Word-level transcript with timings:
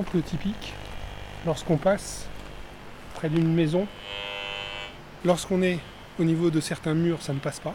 Exemple 0.00 0.22
typique, 0.22 0.72
lorsqu'on 1.44 1.76
passe 1.76 2.24
près 3.16 3.28
d'une 3.28 3.52
maison, 3.52 3.86
lorsqu'on 5.26 5.60
est 5.60 5.78
au 6.18 6.24
niveau 6.24 6.48
de 6.48 6.58
certains 6.58 6.94
murs, 6.94 7.20
ça 7.20 7.34
ne 7.34 7.38
passe 7.38 7.60
pas. 7.60 7.74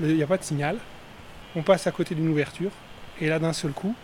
Il 0.00 0.14
n'y 0.14 0.22
a 0.22 0.26
pas 0.26 0.36
de 0.36 0.42
signal. 0.42 0.76
On 1.54 1.62
passe 1.62 1.86
à 1.86 1.90
côté 1.90 2.14
d'une 2.14 2.28
ouverture, 2.28 2.70
et 3.18 3.28
là 3.28 3.38
d'un 3.38 3.54
seul 3.54 3.72
coup, 3.72 3.94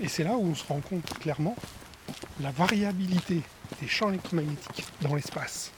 Et 0.00 0.08
c'est 0.08 0.24
là 0.24 0.32
où 0.36 0.46
on 0.46 0.54
se 0.54 0.64
rend 0.66 0.80
compte 0.80 1.18
clairement 1.18 1.56
la 2.40 2.50
variabilité 2.50 3.42
des 3.82 3.88
champs 3.88 4.08
électromagnétiques 4.08 4.86
dans 5.02 5.14
l'espace. 5.14 5.70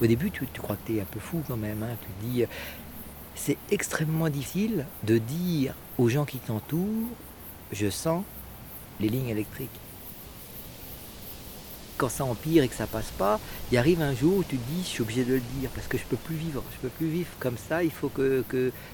Au 0.00 0.06
début, 0.06 0.30
tu, 0.30 0.46
crois 0.58 0.76
que 0.76 0.92
tu 0.92 1.00
un 1.00 1.04
peu 1.04 1.20
fou 1.20 1.42
quand 1.46 1.56
même. 1.56 1.82
Hein. 1.82 1.96
Tu 2.02 2.26
dis, 2.26 2.42
euh, 2.42 2.46
c'est 3.34 3.56
extrêmement 3.70 4.28
difficile 4.28 4.86
de 5.04 5.18
dire 5.18 5.74
aux 5.98 6.08
gens 6.08 6.24
qui 6.24 6.38
t'entourent, 6.38 7.08
je 7.72 7.88
sens 7.88 8.24
les 9.00 9.08
lignes 9.08 9.28
électriques 9.28 9.70
quand 11.96 12.08
ça 12.08 12.24
empire 12.24 12.62
et 12.62 12.68
que 12.68 12.74
ça 12.74 12.86
passe 12.86 13.10
pas, 13.18 13.40
il 13.72 13.78
arrive 13.78 14.02
un 14.02 14.14
jour 14.14 14.38
où 14.38 14.44
tu 14.44 14.56
te 14.56 14.70
dis 14.70 14.82
je 14.82 14.88
suis 14.88 15.02
obligé 15.02 15.24
de 15.24 15.34
le 15.34 15.40
dire 15.58 15.70
parce 15.74 15.86
que 15.86 15.98
je 15.98 16.04
peux 16.04 16.16
plus 16.16 16.36
vivre, 16.36 16.62
je 16.72 16.78
peux 16.78 16.88
plus 16.88 17.08
vivre 17.08 17.28
comme 17.40 17.56
ça, 17.56 17.82
il 17.82 17.90
faut 17.90 18.08
que, 18.08 18.44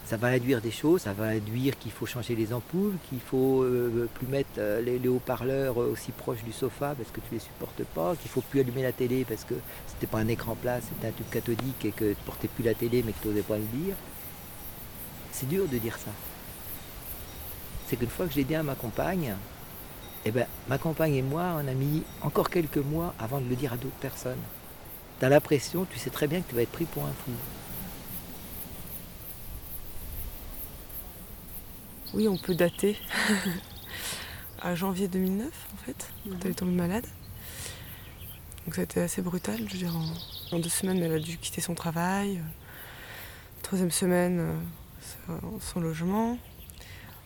ça 0.05 0.17
va 0.17 0.29
induire 0.29 0.61
des 0.61 0.71
choses, 0.71 1.03
ça 1.03 1.13
va 1.13 1.27
induire 1.27 1.79
qu'il 1.79 1.93
faut 1.93 2.07
changer 2.07 2.35
les 2.35 2.53
ampoules, 2.53 2.95
qu'il 3.09 3.21
faut 3.21 3.63
euh, 3.63 4.09
plus 4.15 4.27
mettre 4.27 4.51
euh, 4.59 4.81
les, 4.81 5.09
haut-parleurs 5.09 5.77
aussi 5.79 6.13
proches 6.13 6.43
du 6.43 6.53
sofa 6.53 6.95
parce 6.97 7.11
que 7.11 7.21
tu 7.21 7.35
les 7.35 7.39
supportes 7.39 7.85
pas, 7.95 8.15
qu'il 8.17 8.31
faut 8.31 8.43
plus 8.43 8.61
allumer 8.61 8.83
la 8.83 8.93
télé 8.93 9.25
parce 9.25 9.45
que 9.45 9.55
c'était 9.87 10.07
pas 10.07 10.19
un 10.19 10.29
écran 10.29 10.55
plat, 10.55 10.81
c'était 10.81 11.09
un 11.09 11.13
tube 11.13 11.29
cathodique 11.31 11.85
et 11.85 11.93
que 11.93 12.13
tu 12.13 12.23
portais 12.25 12.49
plus 12.49 12.65
la 12.65 12.75
télé 12.75 13.03
mais 13.05 13.13
que 13.13 13.23
tu 13.23 13.29
n'osais 13.29 13.43
pas 13.43 13.57
le 13.57 13.65
dire. 13.65 13.95
C'est 15.33 15.49
dur 15.49 15.67
de 15.67 15.79
dire 15.79 15.97
ça. 15.97 16.11
C'est 17.89 17.97
qu'une 17.97 18.09
fois 18.09 18.27
que 18.27 18.33
j'ai 18.33 18.45
dit 18.45 18.55
à 18.55 18.63
ma 18.63 18.75
compagne, 18.75 19.35
eh 20.25 20.31
ben, 20.31 20.47
ma 20.69 20.79
compagne 20.79 21.15
et 21.15 21.23
moi, 21.23 21.55
on 21.57 21.67
a 21.67 21.75
mis 21.75 22.03
encore 22.21 22.49
quelques 22.49 22.77
mois 22.79 23.15
avant 23.19 23.41
de 23.41 23.49
le 23.49 23.57
dire 23.57 23.73
à 23.73 23.77
d'autres 23.77 23.97
personnes. 23.97 24.39
Tu 25.19 25.25
as 25.25 25.29
l'impression, 25.29 25.85
tu 25.85 25.99
sais 25.99 26.11
très 26.11 26.29
bien 26.29 26.41
que 26.41 26.49
tu 26.49 26.55
vas 26.55 26.63
être 26.63 26.71
pris 26.71 26.85
pour 26.85 27.05
un 27.05 27.13
fou. 27.13 27.33
Oui, 32.15 32.29
on 32.29 32.37
peut 32.37 32.55
dater 32.55 32.97
à 34.61 34.75
janvier 34.75 35.09
2009, 35.09 35.49
en 35.49 35.77
fait. 35.79 36.11
Mm 36.27 36.37
Elle 36.45 36.51
est 36.51 36.55
tombée 36.55 36.73
malade. 36.73 37.07
Donc 38.65 38.77
ça 38.77 38.83
a 38.83 38.85
été 38.85 39.01
assez 39.01 39.23
brutal. 39.23 39.57
Je 39.59 39.73
veux 39.73 39.79
dire, 39.79 39.95
en, 40.53 40.59
deux 40.59 40.69
semaines, 40.69 41.03
elle 41.03 41.15
a 41.15 41.19
dû 41.19 41.37
quitter 41.39 41.61
son 41.61 41.75
travail. 41.75 42.41
Troisième 43.63 43.91
semaine, 43.91 44.39
euh, 45.31 45.35
son 45.61 45.81
logement. 45.81 46.39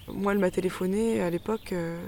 Moi, 0.08 0.32
elle 0.32 0.38
m'a 0.38 0.50
téléphoné 0.50 1.20
à 1.20 1.28
l'époque. 1.28 1.72
Euh, 1.72 1.98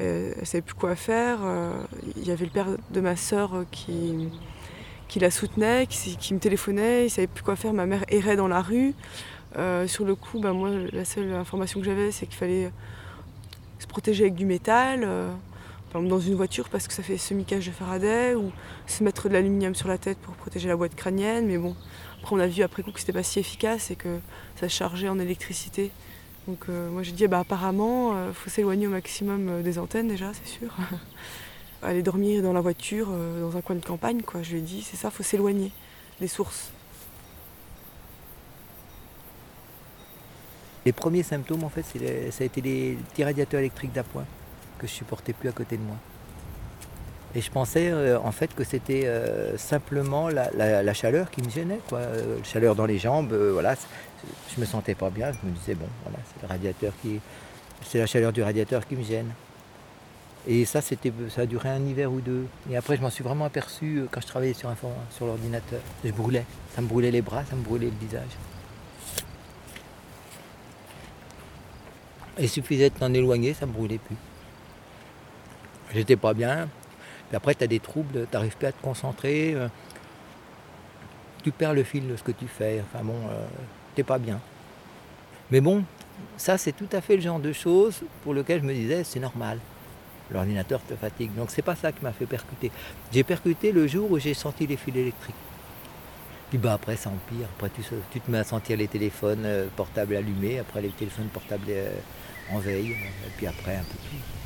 elle 0.00 0.34
ne 0.40 0.44
savait 0.44 0.62
plus 0.62 0.74
quoi 0.74 0.96
faire. 0.96 1.38
Euh, 1.42 1.72
il 2.16 2.26
y 2.26 2.30
avait 2.30 2.46
le 2.46 2.50
père 2.50 2.66
de 2.90 3.00
ma 3.00 3.16
sœur 3.16 3.64
qui, 3.70 4.28
qui 5.08 5.18
la 5.18 5.30
soutenait, 5.30 5.86
qui, 5.86 6.34
me 6.34 6.38
téléphonait, 6.38 7.02
il 7.02 7.04
ne 7.04 7.08
savait 7.08 7.26
plus 7.26 7.42
quoi 7.42 7.56
faire. 7.56 7.72
Ma 7.72 7.86
mère 7.86 8.04
errait 8.08 8.36
dans 8.36 8.48
la 8.48 8.62
rue. 8.62 8.94
Euh, 9.56 9.86
sur 9.86 10.04
le 10.04 10.14
coup, 10.14 10.40
ben, 10.40 10.52
moi, 10.52 10.70
la 10.92 11.04
seule 11.04 11.32
information 11.34 11.80
que 11.80 11.86
j'avais, 11.86 12.12
c'est 12.12 12.26
qu'il 12.26 12.36
fallait 12.36 12.70
se 13.78 13.86
protéger 13.86 14.24
avec 14.24 14.34
du 14.34 14.46
métal, 14.46 15.02
euh, 15.04 15.28
par 15.90 16.00
exemple 16.02 16.08
dans 16.08 16.20
une 16.20 16.34
voiture 16.34 16.68
parce 16.68 16.86
que 16.86 16.94
ça 16.94 17.02
fait 17.02 17.16
semi-cage 17.16 17.66
de 17.66 17.72
Faraday, 17.72 18.34
ou 18.34 18.52
se 18.86 19.02
mettre 19.02 19.28
de 19.28 19.34
l'aluminium 19.34 19.74
sur 19.74 19.88
la 19.88 19.98
tête 19.98 20.18
pour 20.18 20.34
protéger 20.34 20.68
la 20.68 20.76
boîte 20.76 20.94
crânienne. 20.94 21.46
Mais 21.46 21.58
bon, 21.58 21.74
après, 22.20 22.36
on 22.36 22.38
a 22.38 22.46
vu 22.46 22.62
après 22.62 22.82
coup 22.82 22.92
que 22.92 23.00
c'était 23.00 23.12
pas 23.12 23.22
si 23.22 23.40
efficace 23.40 23.90
et 23.90 23.96
que 23.96 24.20
ça 24.56 24.68
chargeait 24.68 25.08
en 25.08 25.18
électricité. 25.18 25.90
Donc 26.50 26.64
euh, 26.68 26.90
moi 26.90 27.04
j'ai 27.04 27.12
dit, 27.12 27.28
bah, 27.28 27.38
apparemment, 27.38 28.12
il 28.12 28.16
euh, 28.16 28.32
faut 28.32 28.50
s'éloigner 28.50 28.88
au 28.88 28.90
maximum 28.90 29.48
euh, 29.48 29.62
des 29.62 29.78
antennes 29.78 30.08
déjà, 30.08 30.32
c'est 30.34 30.48
sûr. 30.50 30.74
Aller 31.82 32.02
dormir 32.02 32.42
dans 32.42 32.52
la 32.52 32.60
voiture, 32.60 33.06
dans 33.40 33.56
un 33.56 33.60
coin 33.60 33.76
de 33.76 33.84
campagne, 33.84 34.20
quoi. 34.20 34.42
Je 34.42 34.50
lui 34.50 34.58
ai 34.58 34.62
dit, 34.62 34.82
c'est 34.82 34.96
ça, 34.96 35.10
faut 35.10 35.22
s'éloigner 35.22 35.70
des 36.20 36.26
sources. 36.26 36.72
Les 40.84 40.92
premiers 40.92 41.22
symptômes, 41.22 41.62
en 41.64 41.70
fait, 41.70 41.84
ça 42.30 42.42
a 42.42 42.44
été 42.44 42.60
les 42.60 42.98
petits 43.10 43.24
radiateurs 43.24 43.60
électriques 43.60 43.92
d'appoint 43.92 44.26
que 44.78 44.86
je 44.86 44.92
supportais 44.92 45.32
plus 45.32 45.48
à 45.48 45.52
côté 45.52 45.78
de 45.78 45.82
moi. 45.82 45.96
Et 47.34 47.40
je 47.40 47.50
pensais 47.50 47.94
en 48.16 48.32
fait 48.32 48.54
que 48.54 48.64
c'était 48.64 49.08
simplement 49.56 50.28
la, 50.28 50.94
chaleur 50.94 51.30
qui 51.30 51.42
me 51.42 51.48
gênait, 51.48 51.80
quoi. 51.88 52.00
Chaleur 52.42 52.74
dans 52.74 52.86
les 52.86 52.98
jambes, 52.98 53.32
voilà 53.32 53.76
je 54.54 54.60
me 54.60 54.66
sentais 54.66 54.94
pas 54.94 55.10
bien, 55.10 55.32
je 55.32 55.48
me 55.48 55.54
disais 55.54 55.74
bon 55.74 55.88
voilà, 56.04 56.18
c'est 56.26 56.42
le 56.42 56.48
radiateur 56.48 56.92
qui. 57.02 57.20
C'est 57.82 57.98
la 57.98 58.06
chaleur 58.06 58.32
du 58.32 58.42
radiateur 58.42 58.86
qui 58.86 58.94
me 58.94 59.02
gêne. 59.02 59.32
Et 60.46 60.64
ça, 60.64 60.80
c'était, 60.80 61.12
ça 61.28 61.42
a 61.42 61.46
duré 61.46 61.68
un 61.68 61.84
hiver 61.84 62.10
ou 62.10 62.20
deux. 62.20 62.46
Et 62.70 62.76
après, 62.76 62.96
je 62.96 63.02
m'en 63.02 63.10
suis 63.10 63.22
vraiment 63.22 63.44
aperçu 63.44 63.98
euh, 63.98 64.06
quand 64.10 64.20
je 64.20 64.26
travaillais 64.26 64.54
sur, 64.54 64.68
un, 64.68 64.76
sur 65.10 65.26
l'ordinateur. 65.26 65.80
Je 66.04 66.10
brûlais. 66.10 66.44
Ça 66.74 66.80
me 66.80 66.86
brûlait 66.86 67.10
les 67.10 67.22
bras, 67.22 67.44
ça 67.44 67.56
me 67.56 67.62
brûlait 67.62 67.90
le 67.90 68.06
visage. 68.06 68.30
Il 72.38 72.48
suffisait 72.48 72.88
de 72.88 72.94
t'en 72.94 73.12
éloigner, 73.12 73.52
ça 73.52 73.66
me 73.66 73.72
brûlait 73.72 73.98
plus. 73.98 74.16
J'étais 75.92 76.16
pas 76.16 76.32
bien. 76.32 76.68
Après, 77.32 77.54
tu 77.54 77.64
as 77.64 77.66
des 77.66 77.80
troubles, 77.80 78.26
tu 78.26 78.32
n'arrives 78.32 78.56
plus 78.56 78.66
à 78.66 78.72
te 78.72 78.80
concentrer. 78.82 79.54
Euh, 79.54 79.68
tu 81.42 81.52
perds 81.52 81.74
le 81.74 81.82
fil 81.82 82.08
de 82.08 82.16
ce 82.16 82.22
que 82.22 82.32
tu 82.32 82.46
fais. 82.46 82.82
Enfin 82.82 83.04
bon, 83.04 83.16
euh, 83.30 83.46
pas 84.02 84.18
bien. 84.18 84.40
Mais 85.50 85.60
bon, 85.60 85.84
ça 86.36 86.58
c'est 86.58 86.72
tout 86.72 86.88
à 86.92 87.00
fait 87.00 87.16
le 87.16 87.22
genre 87.22 87.40
de 87.40 87.52
choses 87.52 88.02
pour 88.22 88.34
lequel 88.34 88.60
je 88.60 88.66
me 88.66 88.72
disais 88.72 89.04
c'est 89.04 89.20
normal. 89.20 89.58
L'ordinateur 90.30 90.80
te 90.88 90.94
fatigue. 90.94 91.34
Donc 91.34 91.50
c'est 91.50 91.62
pas 91.62 91.74
ça 91.74 91.90
qui 91.90 92.04
m'a 92.04 92.12
fait 92.12 92.26
percuter. 92.26 92.70
J'ai 93.12 93.24
percuté 93.24 93.72
le 93.72 93.86
jour 93.86 94.10
où 94.10 94.18
j'ai 94.18 94.34
senti 94.34 94.66
les 94.66 94.76
fils 94.76 94.94
électriques. 94.94 95.34
Puis 96.50 96.58
bah 96.58 96.74
après 96.74 96.96
ça 96.96 97.10
empire. 97.10 97.48
Après 97.56 97.70
tu, 97.70 98.20
te 98.20 98.30
mets 98.30 98.38
à 98.38 98.44
sentir 98.44 98.76
les 98.76 98.88
téléphones 98.88 99.44
euh, 99.44 99.66
portables 99.76 100.16
allumés, 100.16 100.58
après 100.58 100.82
les 100.82 100.90
téléphones 100.90 101.28
portables 101.28 101.66
euh, 101.68 101.92
en 102.52 102.58
veille, 102.58 102.90
et 102.90 103.30
puis 103.36 103.46
après 103.46 103.76
un 103.76 103.84
peu 103.84 103.96
tout. 104.08 104.39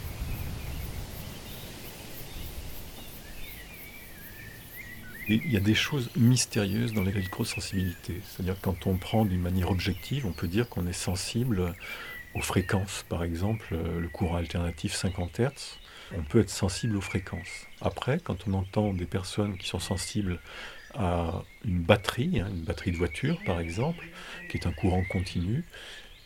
Il 5.28 5.53
y 5.53 5.56
a 5.56 5.60
des 5.60 5.74
choses 5.74 6.10
mystérieuses 6.16 6.92
dans 6.92 7.03
l'électrosensibilité. 7.03 8.21
C'est-à-dire 8.24 8.56
quand 8.60 8.86
on 8.86 8.97
prend 8.97 9.24
d'une 9.24 9.41
manière 9.41 9.71
objective, 9.71 10.26
on 10.26 10.32
peut 10.32 10.48
dire 10.48 10.68
qu'on 10.68 10.86
est 10.86 10.92
sensible 10.92 11.74
aux 12.34 12.42
fréquences. 12.42 13.04
Par 13.09 13.24
exemple, 13.24 13.66
euh, 13.72 14.00
le 14.00 14.09
courant 14.09 14.36
alternatif 14.36 14.94
50 14.94 15.41
Hz, 15.41 15.78
on 16.16 16.22
peut 16.22 16.41
être 16.41 16.50
sensible 16.50 16.97
aux 16.97 17.00
fréquences. 17.00 17.66
Après, 17.80 18.18
quand 18.22 18.47
on 18.47 18.54
entend 18.54 18.92
des 18.92 19.06
personnes 19.06 19.56
qui 19.56 19.68
sont 19.68 19.78
sensibles 19.78 20.41
à 20.94 21.42
une 21.65 21.80
batterie, 21.80 22.41
hein, 22.41 22.48
une 22.50 22.62
batterie 22.62 22.92
de 22.92 22.97
voiture 22.97 23.38
par 23.44 23.60
exemple, 23.60 24.06
qui 24.50 24.59
est 24.59 24.66
un 24.66 24.72
courant 24.72 25.03
continu, 25.10 25.65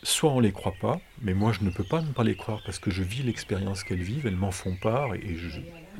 soit 0.03 0.31
on 0.31 0.37
ne 0.37 0.43
les 0.43 0.51
croit 0.51 0.75
pas, 0.79 0.99
mais 1.21 1.33
moi 1.33 1.53
je 1.53 1.63
ne 1.63 1.69
peux 1.69 1.83
pas 1.83 2.01
ne 2.01 2.11
pas 2.11 2.23
les 2.23 2.35
croire 2.35 2.61
parce 2.65 2.79
que 2.79 2.91
je 2.91 3.03
vis 3.03 3.23
l'expérience 3.23 3.83
qu'elles 3.83 4.03
vivent, 4.03 4.27
elles 4.27 4.35
m'en 4.35 4.51
font 4.51 4.75
part, 4.75 5.15
et, 5.15 5.37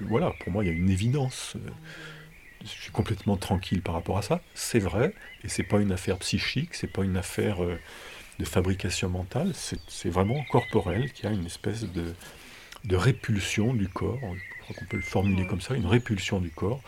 voilà, 0.01 0.33
pour 0.39 0.51
moi 0.51 0.63
il 0.63 0.67
y 0.67 0.69
a 0.69 0.73
une 0.73 0.89
évidence 0.89 1.55
je 2.63 2.67
suis 2.67 2.91
complètement 2.91 3.37
tranquille 3.37 3.81
par 3.81 3.95
rapport 3.95 4.17
à 4.17 4.21
ça. 4.21 4.41
C'est 4.53 4.79
vrai, 4.79 5.13
et 5.43 5.49
c'est 5.49 5.63
pas 5.63 5.79
une 5.79 5.91
affaire 5.91 6.17
psychique, 6.19 6.73
c'est 6.73 6.91
pas 6.91 7.03
une 7.03 7.17
affaire 7.17 7.63
euh, 7.63 7.79
de 8.39 8.45
fabrication 8.45 9.09
mentale, 9.09 9.53
c'est 9.55 10.09
vraiment 10.09 10.43
corporel, 10.49 11.11
qui 11.11 11.27
a 11.27 11.31
une 11.31 11.45
espèce 11.45 11.83
de, 11.83 12.13
de 12.85 12.95
répulsion 12.95 13.73
du 13.73 13.87
corps, 13.87 14.19
je 14.21 14.63
crois 14.63 14.75
qu'on 14.77 14.85
peut 14.85 14.97
le 14.97 15.03
formuler 15.03 15.45
comme 15.47 15.61
ça, 15.61 15.75
une 15.75 15.85
répulsion 15.87 16.39
du 16.39 16.49
corps 16.49 16.81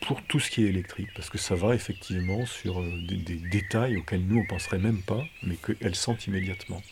pour 0.00 0.22
tout 0.22 0.38
ce 0.38 0.50
qui 0.50 0.64
est 0.64 0.68
électrique, 0.68 1.08
parce 1.16 1.30
que 1.30 1.38
ça 1.38 1.54
va 1.54 1.74
effectivement 1.74 2.44
sur 2.46 2.80
euh, 2.80 2.90
des, 3.08 3.16
des 3.16 3.36
détails 3.36 3.96
auxquels 3.96 4.24
nous 4.26 4.38
on 4.40 4.46
penserait 4.46 4.78
même 4.78 5.02
pas, 5.02 5.24
mais 5.42 5.56
qu'elles 5.56 5.96
sentent 5.96 6.26
immédiatement. 6.26 6.82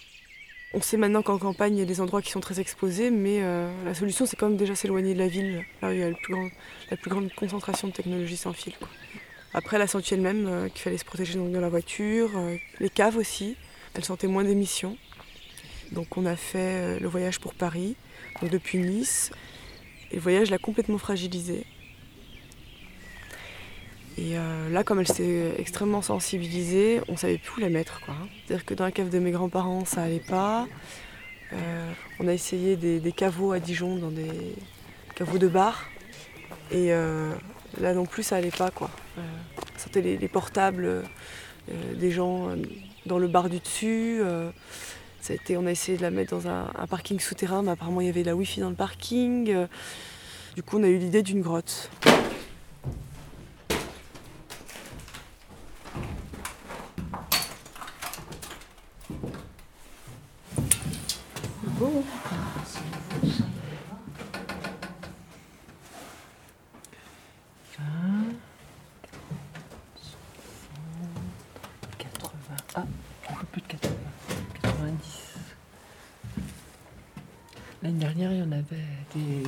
On 0.74 0.80
sait 0.80 0.96
maintenant 0.96 1.20
qu'en 1.20 1.36
campagne, 1.38 1.76
il 1.76 1.80
y 1.80 1.82
a 1.82 1.86
des 1.86 2.00
endroits 2.00 2.22
qui 2.22 2.30
sont 2.30 2.40
très 2.40 2.58
exposés, 2.58 3.10
mais 3.10 3.42
euh, 3.42 3.70
la 3.84 3.94
solution, 3.94 4.24
c'est 4.24 4.36
quand 4.36 4.48
même 4.48 4.56
déjà 4.56 4.74
s'éloigner 4.74 5.12
de 5.12 5.18
la 5.18 5.28
ville, 5.28 5.64
là 5.82 5.90
où 5.90 5.92
il 5.92 5.98
y 5.98 6.02
a 6.02 6.08
la 6.08 6.96
plus, 6.96 7.10
grande 7.10 7.30
concentration 7.34 7.88
de 7.88 7.92
technologies 7.92 8.38
sans 8.38 8.54
fil. 8.54 8.72
Après, 9.52 9.76
elle 9.76 9.82
a 9.82 9.86
elle-même 10.10 10.46
euh, 10.46 10.68
qu'il 10.70 10.80
fallait 10.80 10.96
se 10.96 11.04
protéger 11.04 11.38
dans 11.38 11.60
la 11.60 11.68
voiture, 11.68 12.30
euh, 12.36 12.56
les 12.80 12.88
caves 12.88 13.18
aussi, 13.18 13.56
elle 13.92 14.04
sentait 14.04 14.28
moins 14.28 14.44
d'émissions. 14.44 14.96
Donc 15.90 16.16
on 16.16 16.24
a 16.24 16.36
fait 16.36 16.98
le 17.00 17.06
voyage 17.06 17.38
pour 17.38 17.52
Paris, 17.52 17.96
donc 18.40 18.50
depuis 18.50 18.78
Nice, 18.78 19.30
et 20.10 20.14
le 20.14 20.22
voyage 20.22 20.48
l'a 20.48 20.56
complètement 20.56 20.96
fragilisée. 20.96 21.66
Et 24.18 24.36
euh, 24.36 24.68
là, 24.68 24.84
comme 24.84 25.00
elle 25.00 25.06
s'était 25.06 25.54
extrêmement 25.58 26.02
sensibilisée, 26.02 27.00
on 27.08 27.16
savait 27.16 27.38
plus 27.38 27.58
où 27.58 27.60
la 27.60 27.70
mettre. 27.70 28.00
C'est-à-dire 28.46 28.64
que 28.66 28.74
dans 28.74 28.84
la 28.84 28.92
cave 28.92 29.08
de 29.08 29.18
mes 29.18 29.30
grands-parents, 29.30 29.84
ça 29.84 30.02
allait 30.02 30.20
pas. 30.20 30.66
Euh, 31.52 31.92
on 32.20 32.28
a 32.28 32.32
essayé 32.32 32.76
des, 32.76 33.12
caveaux 33.12 33.52
à 33.52 33.58
Dijon, 33.58 33.96
dans 33.96 34.10
des 34.10 34.54
caveaux 35.14 35.38
de 35.38 35.48
bar, 35.48 35.86
Et 36.70 36.92
euh, 36.92 37.32
là 37.80 37.94
non 37.94 38.04
plus, 38.04 38.22
ça 38.22 38.36
allait 38.36 38.50
pas, 38.50 38.70
quoi. 38.70 38.90
On 39.16 39.78
sentait 39.78 40.02
les, 40.02 40.16
les 40.18 40.28
portables 40.28 41.04
des 41.94 42.10
gens 42.10 42.48
dans 43.06 43.18
le 43.18 43.28
bar 43.28 43.48
du 43.48 43.60
dessus. 43.60 44.20
ça 45.20 45.32
a 45.32 45.36
été, 45.36 45.56
on 45.56 45.66
a 45.66 45.70
essayé 45.70 45.96
de 45.96 46.02
la 46.02 46.10
mettre 46.10 46.36
dans 46.36 46.48
un, 46.48 46.70
un 46.78 46.86
parking 46.86 47.18
souterrain, 47.18 47.62
mais 47.62 47.70
apparemment 47.70 48.00
il 48.00 48.08
y 48.08 48.10
avait 48.10 48.24
la 48.24 48.36
wifi 48.36 48.60
dans 48.60 48.70
le 48.70 48.76
parking. 48.76 49.54
du 50.54 50.62
coup, 50.62 50.78
on 50.78 50.82
a 50.82 50.88
eu 50.88 50.98
l'idée 50.98 51.22
d'une 51.22 51.40
grotte. 51.40 51.90
Ah, 72.74 72.84
un 73.28 73.34
peu 73.34 73.46
plus 73.46 73.60
de 73.60 73.66
80. 73.66 73.94
90. 74.62 74.98
L'année 77.82 77.98
dernière, 77.98 78.32
il 78.32 78.38
y 78.38 78.42
en 78.42 78.52
avait 78.52 78.62
des. 79.14 79.42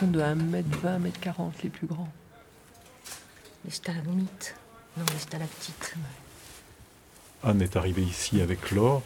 De 0.00 0.20
1m20, 0.20 0.62
1m40, 1.00 1.52
les 1.62 1.68
plus 1.68 1.86
grands. 1.86 2.08
Les 3.64 3.70
stalagmites. 3.70 4.54
Non, 4.96 5.04
les 5.12 5.18
stalactites. 5.18 5.94
Anne 7.44 7.62
est 7.62 7.76
arrivée 7.76 8.02
ici 8.02 8.40
avec 8.40 8.70
Laure, 8.72 9.02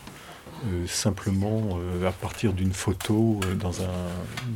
euh, 0.66 0.86
simplement 0.86 1.70
euh, 1.78 2.08
à 2.08 2.12
partir 2.12 2.52
d'une 2.54 2.72
photo 2.72 3.40
euh, 3.44 3.54
dans, 3.56 3.82
un, 3.82 3.86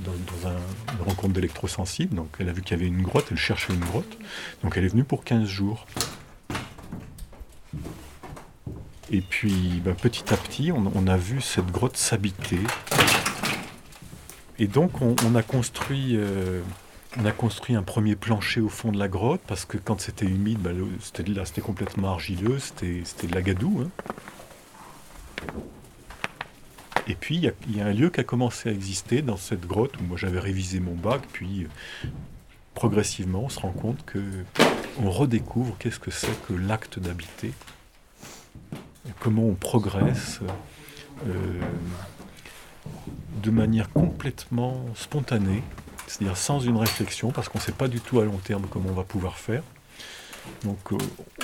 dans, 0.05 0.13
dans 0.13 0.49
un- 0.49 0.95
une 0.99 1.05
rencontre 1.07 1.35
d'électrosensibles. 1.35 2.15
Donc 2.15 2.29
elle 2.39 2.49
a 2.49 2.53
vu 2.53 2.63
qu'il 2.63 2.77
y 2.79 2.81
avait 2.81 2.89
une 2.89 3.03
grotte, 3.03 3.27
elle 3.31 3.37
cherchait 3.37 3.75
une 3.75 3.81
grotte. 3.85 4.17
Donc 4.63 4.77
elle 4.79 4.85
est 4.85 4.89
venue 4.89 5.05
pour 5.05 5.25
15 5.25 5.47
jours. 5.47 5.87
Et 9.11 9.21
puis 9.21 9.83
ben, 9.85 9.95
petit 9.95 10.33
à 10.33 10.37
petit, 10.39 10.73
on, 10.73 10.91
on 10.95 11.07
a 11.07 11.17
vu 11.19 11.41
cette 11.43 11.67
grotte 11.71 11.97
s'habiter. 11.99 12.61
Et 14.61 14.67
donc 14.69 15.01
on, 15.03 15.35
a 15.35 15.43
construit... 15.43 16.17
euh, 16.17 16.61
on 17.19 17.25
a 17.25 17.33
construit 17.33 17.75
un 17.75 17.83
premier 17.83 18.15
plancher 18.15 18.61
au 18.61 18.69
fond 18.69 18.93
de 18.93 18.99
la 18.99 19.09
grotte 19.09 19.41
parce 19.49 19.65
que 19.65 19.77
quand 19.79 20.01
c'était 20.01 20.27
humide, 20.27 20.59
le- 20.65 20.87
c'était 21.03 21.61
complètement 21.63 22.11
argileux, 22.13 22.59
c'était 22.61 23.03
de 23.27 23.35
la 23.35 23.43
gadoue. 23.43 23.83
hein. 23.85 23.91
Et 27.09 27.15
puis 27.15 27.37
il 27.37 27.53
y, 27.75 27.79
y 27.79 27.81
a 27.81 27.87
un 27.87 27.93
lieu 27.93 28.11
qui 28.11 28.21
a 28.21 28.25
commencé 28.25 28.69
à 28.69 28.73
exister 28.73 29.23
dans 29.23 29.39
cette 29.39 29.67
grotte 29.67 29.97
où 29.99 30.05
moi 30.05 30.17
j'avais 30.17 30.39
révisé 30.39 30.79
mon 30.79 30.95
bac, 30.95 31.23
puis 31.33 31.65
euh, 31.65 32.09
progressivement 32.75 33.45
on 33.45 33.49
se 33.49 33.59
rend 33.59 33.73
compte 33.73 34.05
que 34.05 34.21
on 35.03 35.11
redécouvre 35.11 35.75
qu'est-ce 35.79 35.99
que 35.99 36.11
c'est 36.11 36.41
que 36.47 36.53
l'acte 36.53 36.99
d'habiter, 36.99 37.53
comment 39.19 39.45
on 39.45 39.55
progresse 39.55 40.41
euh, 41.27 41.61
de 43.43 43.51
manière 43.51 43.91
complètement 43.93 44.85
spontanée, 44.95 45.63
c'est-à-dire 46.07 46.37
sans 46.37 46.61
une 46.61 46.77
réflexion, 46.77 47.31
parce 47.31 47.49
qu'on 47.49 47.59
ne 47.59 47.63
sait 47.63 47.73
pas 47.73 47.89
du 47.89 48.01
tout 48.01 48.21
à 48.21 48.25
long 48.25 48.39
terme 48.39 48.67
comment 48.71 48.91
on 48.91 48.95
va 48.95 49.05
pouvoir 49.05 49.39
faire. 49.39 49.63
Donc 50.65 50.93
euh, 50.93 50.99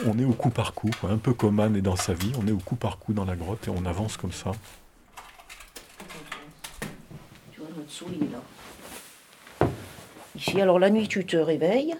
on 0.06 0.18
est 0.18 0.24
au 0.24 0.32
coup 0.32 0.50
par 0.50 0.74
coup, 0.74 0.90
un 1.08 1.18
peu 1.18 1.32
comme 1.32 1.60
Anne 1.60 1.76
est 1.76 1.82
dans 1.82 1.96
sa 1.96 2.14
vie, 2.14 2.32
on 2.42 2.46
est 2.46 2.52
au 2.52 2.58
coup 2.58 2.76
par 2.76 2.98
coup 2.98 3.12
dans 3.12 3.24
la 3.24 3.36
grotte 3.36 3.68
et 3.68 3.70
on 3.70 3.84
avance 3.84 4.16
comme 4.16 4.32
ça. 4.32 4.52
Tu 7.52 7.60
vois, 7.60 7.68
notre 7.76 7.90
souris 7.90 8.28
là. 8.32 9.68
Ici, 10.36 10.60
alors 10.60 10.78
la 10.78 10.90
nuit, 10.90 11.08
tu 11.08 11.24
te 11.24 11.36
réveilles. 11.36 11.94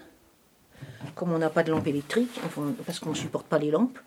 Comme 1.15 1.31
on 1.31 1.39
n'a 1.39 1.49
pas 1.49 1.63
de 1.63 1.71
lampe 1.71 1.87
électrique, 1.87 2.39
parce 2.85 2.99
qu'on 2.99 3.09
ne 3.09 3.15
supporte 3.15 3.47
pas 3.47 3.57
les 3.57 3.71
lampes. 3.71 3.97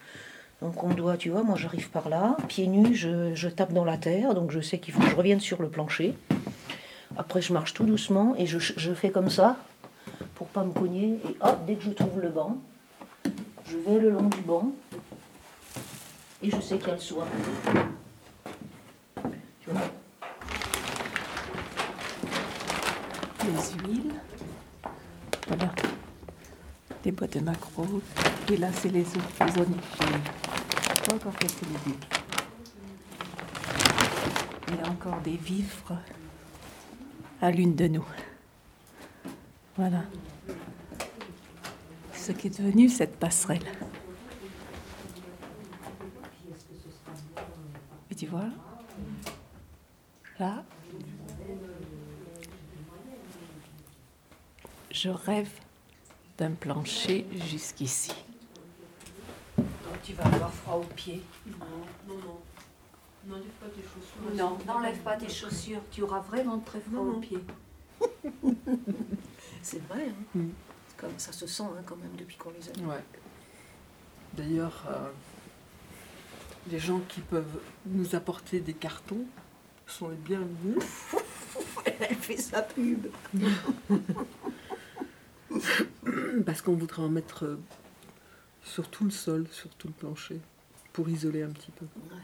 Donc 0.62 0.84
on 0.84 0.92
doit, 0.92 1.16
tu 1.16 1.30
vois, 1.30 1.42
moi 1.42 1.56
j'arrive 1.56 1.88
par 1.88 2.10
là, 2.10 2.36
pieds 2.48 2.66
nus, 2.66 2.94
je, 2.94 3.48
tape 3.48 3.72
dans 3.72 3.84
la 3.84 3.96
terre, 3.96 4.34
donc 4.34 4.50
je 4.50 4.60
sais 4.60 4.78
qu'il 4.78 4.92
faut 4.92 5.00
que 5.00 5.08
je 5.08 5.16
revienne 5.16 5.40
sur 5.40 5.62
le 5.62 5.70
plancher. 5.70 6.14
Après 7.16 7.40
je 7.40 7.52
marche 7.52 7.72
tout 7.72 7.84
doucement 7.84 8.34
et 8.36 8.46
je, 8.46 8.58
fais 8.94 9.10
comme 9.10 9.30
ça, 9.30 9.56
pour 10.34 10.48
pas 10.48 10.62
me 10.62 10.72
cogner. 10.72 11.18
Et 11.28 11.36
hop, 11.40 11.60
dès 11.66 11.76
que 11.76 11.84
je 11.84 11.90
trouve 11.90 12.20
le 12.20 12.28
banc, 12.28 12.58
je 13.66 13.78
vais 13.78 13.98
le 13.98 14.10
long 14.10 14.28
du 14.28 14.40
banc. 14.42 14.70
Et 16.42 16.50
je 16.50 16.60
sais 16.60 16.78
qu'il 16.78 16.88
y 16.88 16.90
a 16.90 16.94
le. 16.94 17.00
Tu 19.60 19.70
Les 23.46 23.88
huiles. 23.88 24.12
Voilà. 25.48 25.72
Des 27.02 27.12
boîtes 27.12 27.36
de 27.36 27.40
macro. 27.40 27.86
Et 28.50 28.56
là, 28.56 28.68
c'est 28.72 28.88
les. 28.90 29.04
Les 29.04 30.49
encore 31.14 31.36
cassé 31.36 31.66
les. 31.66 31.94
Il 34.68 34.76
y 34.76 34.80
a 34.80 34.88
encore 34.88 35.20
des 35.20 35.36
vivres 35.36 35.98
à 37.40 37.50
l'une 37.50 37.74
de 37.74 37.88
nous. 37.88 38.06
Voilà. 39.76 40.04
Ce 42.14 42.32
qui 42.32 42.46
est 42.48 42.58
devenu 42.58 42.88
cette 42.88 43.16
passerelle. 43.18 43.64
Et 48.10 48.14
tu 48.14 48.26
vois, 48.26 48.50
là, 50.38 50.64
je 54.90 55.08
rêve 55.08 55.50
d'un 56.38 56.52
plancher 56.52 57.26
jusqu'ici. 57.48 58.12
Tu 60.02 60.14
vas 60.14 60.24
avoir 60.24 60.52
froid 60.52 60.76
aux 60.76 60.94
pieds. 60.94 61.22
Non, 62.06 62.48
n'enlève 64.66 64.98
pas 65.02 65.16
tes 65.16 65.28
chaussures. 65.28 65.82
Tu 65.90 66.02
auras 66.02 66.20
vraiment 66.20 66.58
très 66.58 66.80
froid 66.80 67.02
aux 67.02 67.20
pieds. 67.20 67.44
C'est 69.62 69.82
vrai, 69.88 70.08
hein. 70.08 70.24
Mm. 70.34 70.48
Comme, 70.96 71.18
ça 71.18 71.32
se 71.32 71.46
sent 71.46 71.62
hein, 71.62 71.82
quand 71.86 71.96
même 71.96 72.14
depuis 72.16 72.36
qu'on 72.36 72.50
les 72.50 72.68
a. 72.68 72.72
Ouais. 72.86 73.02
D'ailleurs, 74.34 74.84
euh, 74.88 75.10
les 76.70 76.78
gens 76.78 77.00
qui 77.08 77.20
peuvent 77.20 77.60
nous 77.86 78.14
apporter 78.14 78.60
des 78.60 78.74
cartons 78.74 79.24
sont 79.86 80.08
les 80.08 80.16
bienvenus. 80.16 80.76
Elle 82.00 82.16
fait 82.16 82.36
sa 82.36 82.62
pub. 82.62 83.06
Parce 86.46 86.62
qu'on 86.62 86.74
voudrait 86.74 87.02
en 87.02 87.08
mettre 87.08 87.44
euh, 87.44 87.58
sur 88.64 88.88
tout 88.88 89.04
le 89.04 89.10
sol, 89.10 89.46
sur 89.50 89.70
tout 89.70 89.88
le 89.88 89.94
plancher, 89.94 90.40
pour 90.92 91.08
isoler 91.08 91.42
un 91.42 91.50
petit 91.50 91.70
peu. 91.70 91.86
Ouais. 92.10 92.20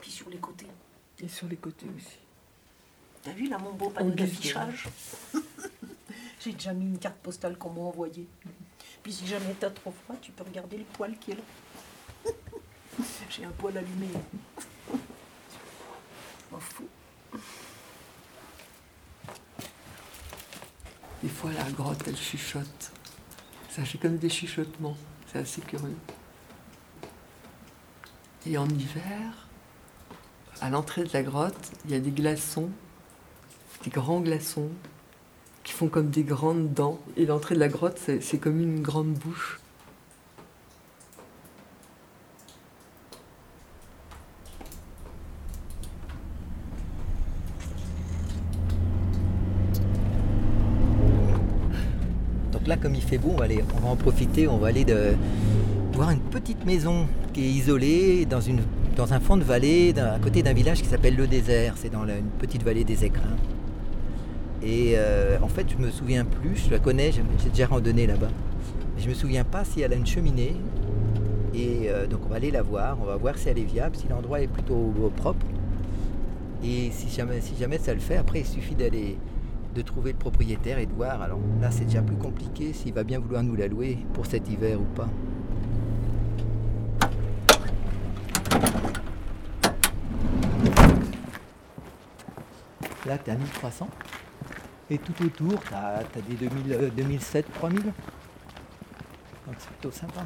Puis 0.00 0.10
sur 0.10 0.28
les 0.30 0.38
côtés. 0.38 0.66
Et 1.18 1.28
sur 1.28 1.46
les 1.48 1.56
côtés 1.56 1.86
aussi. 1.96 2.18
T'as 3.22 3.32
vu 3.32 3.48
là 3.48 3.58
mon 3.58 3.72
beau 3.72 3.86
On 3.86 3.90
panneau 3.90 4.10
d'affichage 4.12 4.88
J'ai 6.40 6.52
déjà 6.52 6.72
mis 6.72 6.86
une 6.86 6.98
carte 6.98 7.18
postale 7.18 7.58
qu'on 7.58 7.70
m'a 7.70 7.82
envoyée. 7.82 8.26
Puis 9.02 9.12
si 9.12 9.26
jamais 9.26 9.54
t'as 9.58 9.70
trop 9.70 9.92
froid, 9.92 10.16
tu 10.22 10.32
peux 10.32 10.44
regarder 10.44 10.78
le 10.78 10.84
poêle 10.84 11.18
qui 11.18 11.32
est 11.32 11.34
là. 11.34 11.42
J'ai 13.28 13.44
un 13.44 13.50
poêle 13.50 13.76
allumé. 13.76 14.08
M'en 16.50 16.58
fous. 16.58 16.88
Des 21.22 21.28
fois, 21.28 21.52
la 21.52 21.70
grotte, 21.70 22.02
elle 22.06 22.16
chuchote. 22.16 22.92
Ça 23.68 23.84
fait 23.84 23.98
comme 23.98 24.16
des 24.16 24.30
chuchotements. 24.30 24.96
C'est 25.30 25.38
assez 25.38 25.60
curieux. 25.60 25.96
Et 28.46 28.58
en 28.58 28.68
hiver, 28.68 29.46
à 30.60 30.70
l'entrée 30.70 31.04
de 31.04 31.10
la 31.12 31.22
grotte, 31.22 31.72
il 31.84 31.92
y 31.92 31.94
a 31.94 32.00
des 32.00 32.10
glaçons, 32.10 32.70
des 33.84 33.90
grands 33.90 34.20
glaçons, 34.20 34.70
qui 35.62 35.72
font 35.72 35.88
comme 35.88 36.10
des 36.10 36.24
grandes 36.24 36.72
dents. 36.72 36.98
Et 37.16 37.26
l'entrée 37.26 37.54
de 37.54 37.60
la 37.60 37.68
grotte, 37.68 37.98
c'est 37.98 38.38
comme 38.38 38.60
une 38.60 38.82
grande 38.82 39.12
bouche. 39.12 39.60
Donc 52.60 52.68
là, 52.68 52.76
comme 52.76 52.94
il 52.94 53.00
fait 53.00 53.16
beau, 53.16 53.30
on 53.32 53.38
va, 53.38 53.46
en 53.88 53.96
profiter, 53.96 54.46
on 54.46 54.58
va 54.58 54.68
aller 54.68 54.84
voir 55.94 56.10
une 56.10 56.20
petite 56.20 56.66
maison 56.66 57.06
qui 57.32 57.40
est 57.40 57.50
isolée 57.50 58.26
dans, 58.26 59.12
un 59.14 59.20
fond 59.20 59.38
de 59.38 59.44
vallée, 59.44 59.94
à 59.96 60.18
côté 60.18 60.42
d'un 60.42 60.52
village 60.52 60.82
qui 60.82 60.88
s'appelle 60.88 61.16
Le 61.16 61.26
Désert. 61.26 61.74
C'est 61.78 61.88
dans 61.88 62.04
une 62.04 62.28
petite 62.38 62.62
vallée 62.62 62.84
des 62.84 63.02
Écrins. 63.02 63.38
Et 64.62 64.92
euh, 64.96 65.38
en 65.40 65.48
fait, 65.48 65.68
je 65.70 65.82
me 65.82 65.90
souviens 65.90 66.26
plus, 66.26 66.66
je 66.66 66.70
la 66.70 66.78
connais, 66.78 67.12
j'ai 67.12 67.48
déjà 67.48 67.66
randonné 67.66 68.06
là-bas. 68.06 68.28
Je 68.98 69.08
me 69.08 69.14
souviens 69.14 69.44
pas 69.44 69.64
si 69.64 69.80
elle 69.80 69.94
a 69.94 69.96
une 69.96 70.06
cheminée. 70.06 70.54
Et 71.54 71.88
euh, 71.88 72.06
donc 72.06 72.20
on 72.26 72.28
va 72.28 72.36
aller 72.36 72.50
la 72.50 72.60
voir, 72.60 72.98
on 73.00 73.06
va 73.06 73.16
voir 73.16 73.38
si 73.38 73.48
elle 73.48 73.58
est 73.58 73.64
viable, 73.64 73.96
si 73.96 74.06
l'endroit 74.06 74.42
est 74.42 74.48
plutôt 74.48 74.92
propre. 75.16 75.46
Et 76.62 76.90
si 76.92 77.08
jamais 77.08 77.78
ça 77.78 77.94
le 77.94 78.00
fait, 78.00 78.16
après 78.16 78.40
il 78.40 78.46
suffit 78.46 78.74
d'aller 78.74 79.16
de 79.74 79.82
trouver 79.82 80.12
le 80.12 80.18
propriétaire 80.18 80.78
et 80.78 80.86
de 80.86 80.92
voir. 80.92 81.22
Alors 81.22 81.38
là, 81.60 81.70
c'est 81.70 81.84
déjà 81.84 82.02
plus 82.02 82.16
compliqué 82.16 82.72
s'il 82.72 82.92
va 82.92 83.04
bien 83.04 83.18
vouloir 83.18 83.42
nous 83.42 83.54
la 83.54 83.68
louer 83.68 83.98
pour 84.14 84.26
cet 84.26 84.48
hiver 84.48 84.80
ou 84.80 84.84
pas. 84.84 85.08
Là, 93.06 93.18
tu 93.18 93.30
à 93.30 93.34
1300. 93.34 93.88
Et 94.90 94.98
tout 94.98 95.24
autour, 95.24 95.60
tu 95.62 95.74
as, 95.74 96.02
des 96.28 96.34
2000, 96.34 96.72
euh, 96.72 96.90
2007, 96.90 97.52
3000. 97.54 97.82
Donc 97.82 97.94
c'est 99.58 99.68
plutôt 99.68 99.90
sympa. 99.90 100.24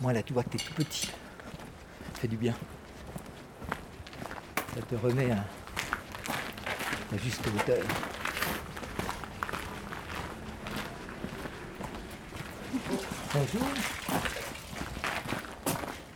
Moi, 0.00 0.12
là, 0.12 0.22
tu 0.22 0.32
vois 0.32 0.42
que 0.42 0.50
tu 0.50 0.56
es 0.56 0.60
tout 0.60 0.74
petit. 0.74 1.06
Ça 1.06 2.20
fait 2.20 2.28
du 2.28 2.36
bien. 2.36 2.54
Ça 4.74 4.82
te 4.82 4.94
remet 4.94 5.30
à, 5.32 5.44
à 7.12 7.16
juste 7.18 7.42
hauteur. 7.46 7.84
Bonjour. 13.34 13.68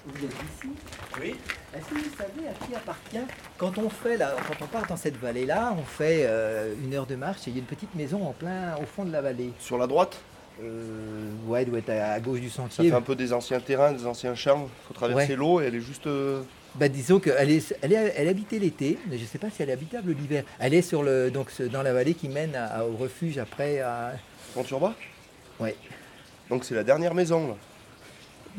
Vous 0.06 0.24
êtes 0.24 0.32
ici? 0.32 0.68
Oui. 1.20 1.34
Est-ce 1.74 1.86
que 1.86 1.94
vous 1.94 2.16
savez 2.16 2.48
à 2.48 2.66
qui 2.66 2.74
appartient? 2.74 3.32
Quand 3.58 3.78
on 3.78 3.88
fait 3.88 4.16
là, 4.16 4.34
quand 4.46 4.64
on 4.64 4.66
part 4.68 4.86
dans 4.86 4.96
cette 4.96 5.16
vallée-là, 5.16 5.74
on 5.78 5.82
fait 5.84 6.24
euh, 6.26 6.74
une 6.82 6.94
heure 6.94 7.06
de 7.06 7.16
marche 7.16 7.46
et 7.46 7.50
il 7.50 7.54
y 7.54 7.56
a 7.56 7.60
une 7.60 7.66
petite 7.66 7.94
maison 7.94 8.24
en 8.26 8.32
plein 8.32 8.76
au 8.80 8.86
fond 8.86 9.04
de 9.04 9.12
la 9.12 9.20
vallée. 9.22 9.52
Sur 9.58 9.78
la 9.78 9.86
droite, 9.86 10.16
Euh, 10.62 11.30
ouais, 11.48 11.64
doit 11.64 11.78
être 11.78 11.90
à, 11.90 12.12
à 12.12 12.20
gauche 12.20 12.38
du 12.40 12.48
ça 12.48 12.56
sentier. 12.58 12.88
fait 12.90 12.94
un 12.94 13.00
peu 13.02 13.16
des 13.16 13.32
anciens 13.32 13.58
terrains, 13.58 13.90
des 13.92 14.06
anciens 14.06 14.36
champs. 14.36 14.68
Il 14.68 14.86
faut 14.86 14.94
traverser 14.94 15.30
Ouais. 15.32 15.36
l'eau 15.36 15.60
et 15.60 15.64
elle 15.64 15.74
est 15.74 15.80
juste. 15.80 16.06
euh, 16.06 16.42
Bah, 16.76 16.88
disons 16.88 17.20
qu'elle 17.20 17.50
est, 17.50 17.76
elle 17.82 17.92
est, 17.92 18.14
elle 18.16 18.28
habitée 18.28 18.58
l'été, 18.58 18.98
mais 19.08 19.16
je 19.16 19.22
ne 19.22 19.28
sais 19.28 19.38
pas 19.38 19.48
si 19.50 19.62
elle 19.62 19.70
est 19.70 19.74
habitable 19.74 20.12
l'hiver. 20.12 20.42
Elle 20.58 20.74
est 20.74 20.82
sur 20.82 21.02
le, 21.04 21.30
donc, 21.30 21.48
dans 21.70 21.82
la 21.82 21.92
vallée 21.92 22.14
qui 22.14 22.28
mène 22.28 22.54
à- 22.56 22.66
à- 22.80 22.84
au 22.84 22.96
refuge 22.96 23.38
après. 23.38 23.80
À... 23.80 24.12
Conturba 24.54 24.94
Ouais. 25.60 25.76
Donc 26.50 26.64
c'est 26.64 26.74
la 26.74 26.82
dernière 26.84 27.14
maison 27.14 27.48
là. 27.48 27.54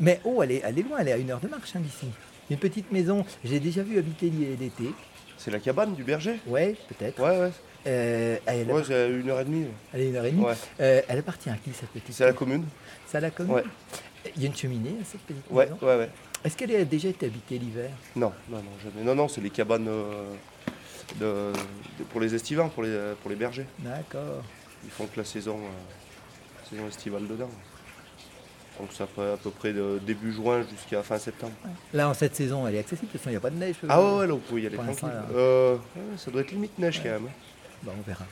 Mais 0.00 0.20
oh, 0.24 0.42
elle 0.42 0.52
est, 0.52 0.62
elle 0.64 0.78
est 0.78 0.82
loin, 0.82 0.98
elle 1.00 1.08
est 1.08 1.12
à 1.12 1.16
une 1.18 1.30
heure 1.30 1.40
de 1.40 1.48
marche 1.48 1.76
hein, 1.76 1.80
d'ici. 1.80 2.06
Une 2.50 2.56
petite 2.58 2.90
maison, 2.92 3.24
j'ai 3.44 3.60
déjà 3.60 3.82
vu 3.82 3.98
habiter 3.98 4.30
l'été. 4.30 4.84
C'est 5.36 5.50
la 5.50 5.58
cabane 5.58 5.94
du 5.94 6.02
berger? 6.02 6.38
Ouais, 6.46 6.74
peut-être. 6.88 7.20
Ouais, 7.22 7.38
ouais. 7.38 7.50
Euh, 7.86 8.36
elle, 8.46 8.70
Ouais, 8.72 8.82
c'est 8.86 8.94
à 8.94 9.06
une 9.06 9.28
heure 9.30 9.40
et 9.40 9.44
demie. 9.44 9.66
elle 9.92 10.00
est 10.00 10.08
une 10.08 10.16
heure 10.16 10.24
et 10.24 10.30
demie. 10.32 10.42
Ouais. 10.44 10.54
Euh, 10.80 11.02
elle 11.08 11.18
appartient 11.18 11.50
à 11.50 11.56
qui 11.56 11.70
cette 11.72 11.90
petite 11.90 12.12
C'est 12.12 12.24
à 12.24 12.28
la 12.28 12.32
commune. 12.32 12.64
C'est 13.06 13.18
à 13.18 13.20
la 13.20 13.30
commune? 13.30 13.54
Ouais. 13.54 13.62
Il 14.36 14.42
y 14.42 14.44
a 14.46 14.48
une 14.48 14.56
cheminée 14.56 14.96
à 15.00 15.04
cette 15.04 15.20
petite 15.20 15.44
Ouais, 15.50 15.66
maison? 15.66 15.78
ouais, 15.82 15.96
ouais. 15.96 16.08
Est-ce 16.44 16.56
qu'elle 16.56 16.74
a 16.76 16.84
déjà 16.84 17.08
été 17.08 17.26
habitée 17.26 17.58
l'hiver? 17.58 17.90
Non, 18.14 18.32
non, 18.48 18.58
non, 18.58 18.70
jamais. 18.82 19.04
Non, 19.04 19.14
non, 19.14 19.28
c'est 19.28 19.40
les 19.40 19.50
cabanes 19.50 19.88
euh, 19.88 20.32
de- 21.18 21.52
de- 21.98 22.04
pour 22.04 22.20
les 22.20 22.34
estivants, 22.34 22.68
pour 22.68 22.82
les, 22.84 23.12
pour 23.20 23.30
les 23.30 23.36
bergers. 23.36 23.66
D'accord. 23.80 24.42
Ils 24.84 24.90
font 24.90 25.06
que 25.06 25.18
la 25.18 25.24
saison, 25.24 25.58
euh, 25.58 26.68
saison 26.70 26.86
estivale 26.86 27.26
dedans. 27.26 27.50
Donc 28.78 28.92
ça 28.92 29.06
fait 29.06 29.32
à 29.32 29.36
peu 29.38 29.50
près 29.50 29.72
de 29.72 29.98
début 30.06 30.32
juin 30.32 30.62
jusqu'à 30.70 31.02
fin 31.02 31.18
septembre. 31.18 31.54
Là, 31.94 32.10
en 32.10 32.14
cette 32.14 32.36
saison, 32.36 32.66
elle 32.66 32.74
est 32.74 32.80
accessible, 32.80 33.06
de 33.08 33.12
toute 33.12 33.20
façon, 33.22 33.30
il 33.30 33.32
n'y 33.32 33.36
a 33.38 33.40
pas 33.40 33.50
de 33.50 33.56
neige. 33.56 33.76
Ah 33.88 34.00
ouais, 34.00 34.26
là 34.26 34.34
vous 34.34 34.38
pouvez 34.38 34.62
y 34.62 34.66
aller 34.66 34.76
tranquille. 34.76 35.08
Euh, 35.34 35.76
ça 36.18 36.30
doit 36.30 36.42
être 36.42 36.50
limite 36.52 36.78
neige 36.78 37.00
quand 37.02 37.08
même. 37.08 37.26
hein. 37.26 37.90
On 37.98 38.02
verra. 38.06 38.26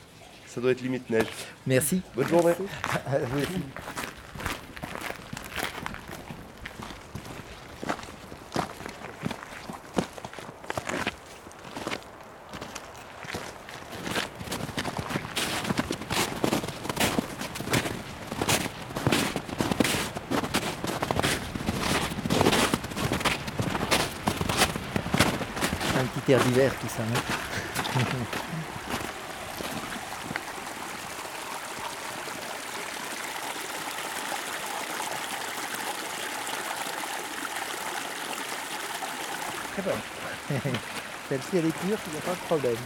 Ça 0.47 0.61
doit 0.61 0.71
être 0.71 0.81
limite 0.81 1.09
neige. 1.09 1.25
Merci. 1.65 2.01
Bonne 2.15 2.27
journée. 2.27 2.53
À 3.07 3.17
vous 3.19 3.39
aussi. 3.39 3.49
D'hiver 26.55 26.71
tout 26.79 26.87
ça. 26.87 27.03
hein. 27.03 28.01
Très 39.73 39.81
bon. 39.81 39.91
Celle-ci 41.29 41.57
elle 41.57 41.65
est 41.65 41.69
pure, 41.69 41.97
il 42.07 42.13
n'y 42.13 42.17
a 42.17 42.21
pas 42.21 42.31
de 42.31 42.45
problème. 42.47 42.77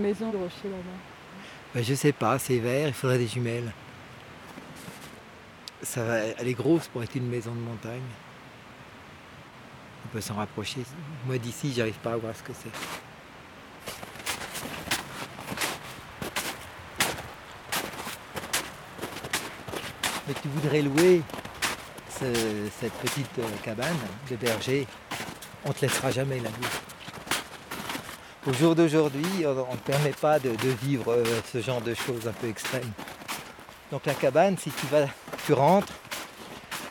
Maison 0.00 0.30
de 0.30 0.36
rocher 0.36 0.64
là-bas. 0.64 0.98
Ben, 1.74 1.82
je 1.84 1.94
sais 1.94 2.12
pas, 2.12 2.38
c'est 2.38 2.58
vert, 2.58 2.88
il 2.88 2.94
faudrait 2.94 3.18
des 3.18 3.26
jumelles. 3.26 3.72
Ça 5.82 6.00
elle 6.38 6.48
est 6.48 6.54
grosse 6.54 6.88
pour 6.88 7.02
être 7.02 7.14
une 7.14 7.28
maison 7.28 7.52
de 7.52 7.60
montagne. 7.60 8.00
On 10.06 10.08
peut 10.08 10.20
s'en 10.20 10.34
rapprocher. 10.34 10.80
Moi 11.26 11.38
d'ici, 11.38 11.72
j'arrive 11.76 11.98
pas 11.98 12.12
à 12.12 12.16
voir 12.16 12.34
ce 12.36 12.42
que 12.42 12.52
c'est. 12.54 12.70
Mais 20.26 20.34
tu 20.40 20.48
voudrais 20.48 20.82
louer 20.82 21.22
ce- 22.08 22.68
cette 22.80 22.92
petite 22.94 23.38
euh, 23.38 23.48
cabane 23.62 23.96
de 24.30 24.36
berger, 24.36 24.86
on 25.64 25.72
te 25.72 25.82
laissera 25.82 26.10
jamais 26.10 26.36
la 26.36 26.48
louer. 26.50 26.68
Au 28.46 28.52
jour 28.52 28.74
d'aujourd'hui, 28.74 29.24
on 29.46 29.72
ne 29.72 29.78
permet 29.78 30.10
pas 30.10 30.38
de, 30.38 30.50
de 30.50 30.68
vivre 30.82 31.12
euh, 31.12 31.24
ce 31.50 31.62
genre 31.62 31.80
de 31.80 31.94
choses 31.94 32.28
un 32.28 32.32
peu 32.32 32.46
extrêmes. 32.46 32.92
Donc 33.90 34.04
la 34.04 34.12
cabane, 34.12 34.58
si 34.58 34.70
tu 34.70 34.86
vas, 34.86 35.06
tu 35.46 35.54
rentres, 35.54 35.94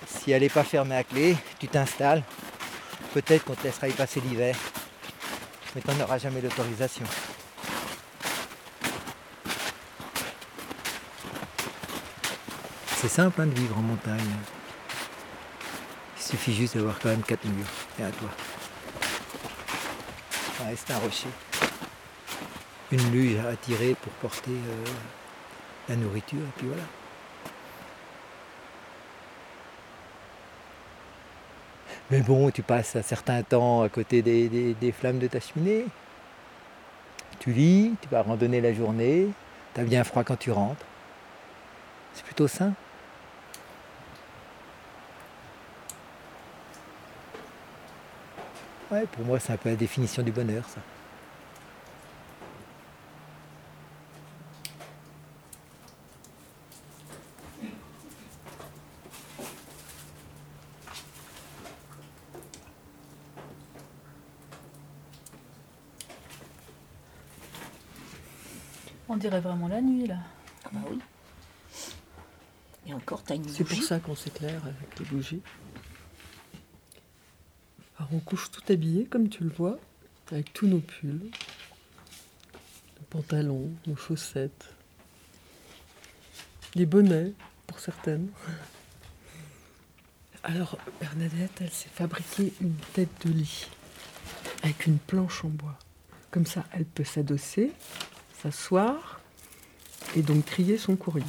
si 0.08 0.32
elle 0.32 0.42
n'est 0.42 0.50
pas 0.50 0.64
fermée 0.64 0.96
à 0.96 1.04
clé, 1.04 1.38
tu 1.60 1.68
t'installes. 1.68 2.24
Peut-être 3.14 3.44
qu'on 3.46 3.54
te 3.54 3.64
laissera 3.66 3.88
y 3.88 3.92
passer 3.92 4.20
l'hiver, 4.22 4.56
mais 5.76 5.82
tu 5.82 5.92
n'auras 5.92 6.18
jamais 6.18 6.42
l'autorisation. 6.42 7.06
C'est 12.96 13.10
simple 13.10 13.42
hein, 13.42 13.46
de 13.46 13.54
vivre 13.54 13.78
en 13.78 13.82
montagne. 13.82 14.32
Il 16.18 16.24
suffit 16.24 16.56
juste 16.56 16.78
d'avoir 16.78 16.98
quand 16.98 17.10
même 17.10 17.22
quatre 17.22 17.46
murs 17.46 17.68
et 18.00 18.04
à 18.04 18.10
toi. 18.10 18.30
C'est 20.76 20.94
un 20.94 20.98
rocher. 20.98 21.28
Une 22.92 23.12
luge 23.12 23.38
à 23.46 23.56
tirer 23.56 23.96
pour 24.02 24.12
porter 24.14 24.52
euh, 24.52 24.86
la 25.90 25.96
nourriture, 25.96 26.40
et 26.40 26.58
puis 26.58 26.68
voilà. 26.68 26.84
Mais 32.12 32.22
bon, 32.22 32.50
tu 32.52 32.62
passes 32.62 32.96
un 32.96 33.02
certain 33.02 33.44
temps 33.44 33.82
à 33.82 33.90
côté 33.90 34.22
des, 34.22 34.92
flammes 34.92 35.20
de 35.20 35.28
ta 35.28 35.40
cheminée. 35.40 35.86
Tu 37.40 37.52
lis, 37.52 37.96
tu 38.02 38.10
vas 38.10 38.22
randonner 38.22 38.62
la 38.62 38.74
journée, 38.74 39.28
tu 39.74 39.82
as 39.82 39.84
bien 39.84 40.04
froid 40.04 40.24
quand 40.24 40.38
tu 40.38 40.52
rentres. 40.52 40.86
C'est 42.14 42.24
plutôt 42.24 42.48
sain. 42.48 42.74
Ouais, 48.94 49.08
pour 49.08 49.26
moi, 49.26 49.40
c'est 49.40 49.52
un 49.52 49.58
peu 49.58 49.70
la 49.70 49.76
définition 49.76 50.22
du 50.22 50.32
bonheur, 50.32 50.70
ça. 50.70 50.80
On 69.10 69.18
dirait 69.18 69.40
vraiment 69.40 69.68
la 69.68 69.82
nuit 69.82 70.06
là. 70.06 70.18
Ah 70.66 70.70
bah 70.72 70.82
oui. 70.92 71.00
Et 72.86 72.94
encore, 72.94 73.24
t'as 73.24 73.34
une 73.34 73.50
C'est 73.50 73.64
pour 73.64 73.82
ça 73.82 74.00
qu'on 74.00 74.14
s'éclaire 74.14 74.62
avec 74.64 75.00
les 75.00 75.06
bougies. 75.06 75.42
On 78.14 78.20
couche 78.20 78.52
tout 78.52 78.62
habillé 78.72 79.06
comme 79.06 79.28
tu 79.28 79.44
le 79.44 79.50
vois, 79.50 79.80
avec 80.32 80.54
tous 80.54 80.68
nos 80.68 80.80
pulls, 80.80 81.32
nos 83.00 83.06
pantalons, 83.10 83.72
nos 83.88 83.96
chaussettes, 83.96 84.70
des 86.76 86.86
bonnets 86.86 87.34
pour 87.66 87.80
certaines. 87.80 88.30
Alors, 90.44 90.78
Bernadette, 91.00 91.60
elle 91.62 91.72
s'est 91.72 91.90
fabriquée 91.90 92.54
une 92.62 92.76
tête 92.94 93.26
de 93.26 93.32
lit 93.32 93.68
avec 94.62 94.86
une 94.86 95.00
planche 95.00 95.44
en 95.44 95.50
bois. 95.50 95.80
Comme 96.30 96.46
ça, 96.46 96.66
elle 96.72 96.86
peut 96.86 97.04
s'adosser, 97.04 97.72
s'asseoir 98.44 99.22
et 100.16 100.22
donc 100.22 100.46
trier 100.46 100.78
son 100.78 100.96
courrier. 100.96 101.26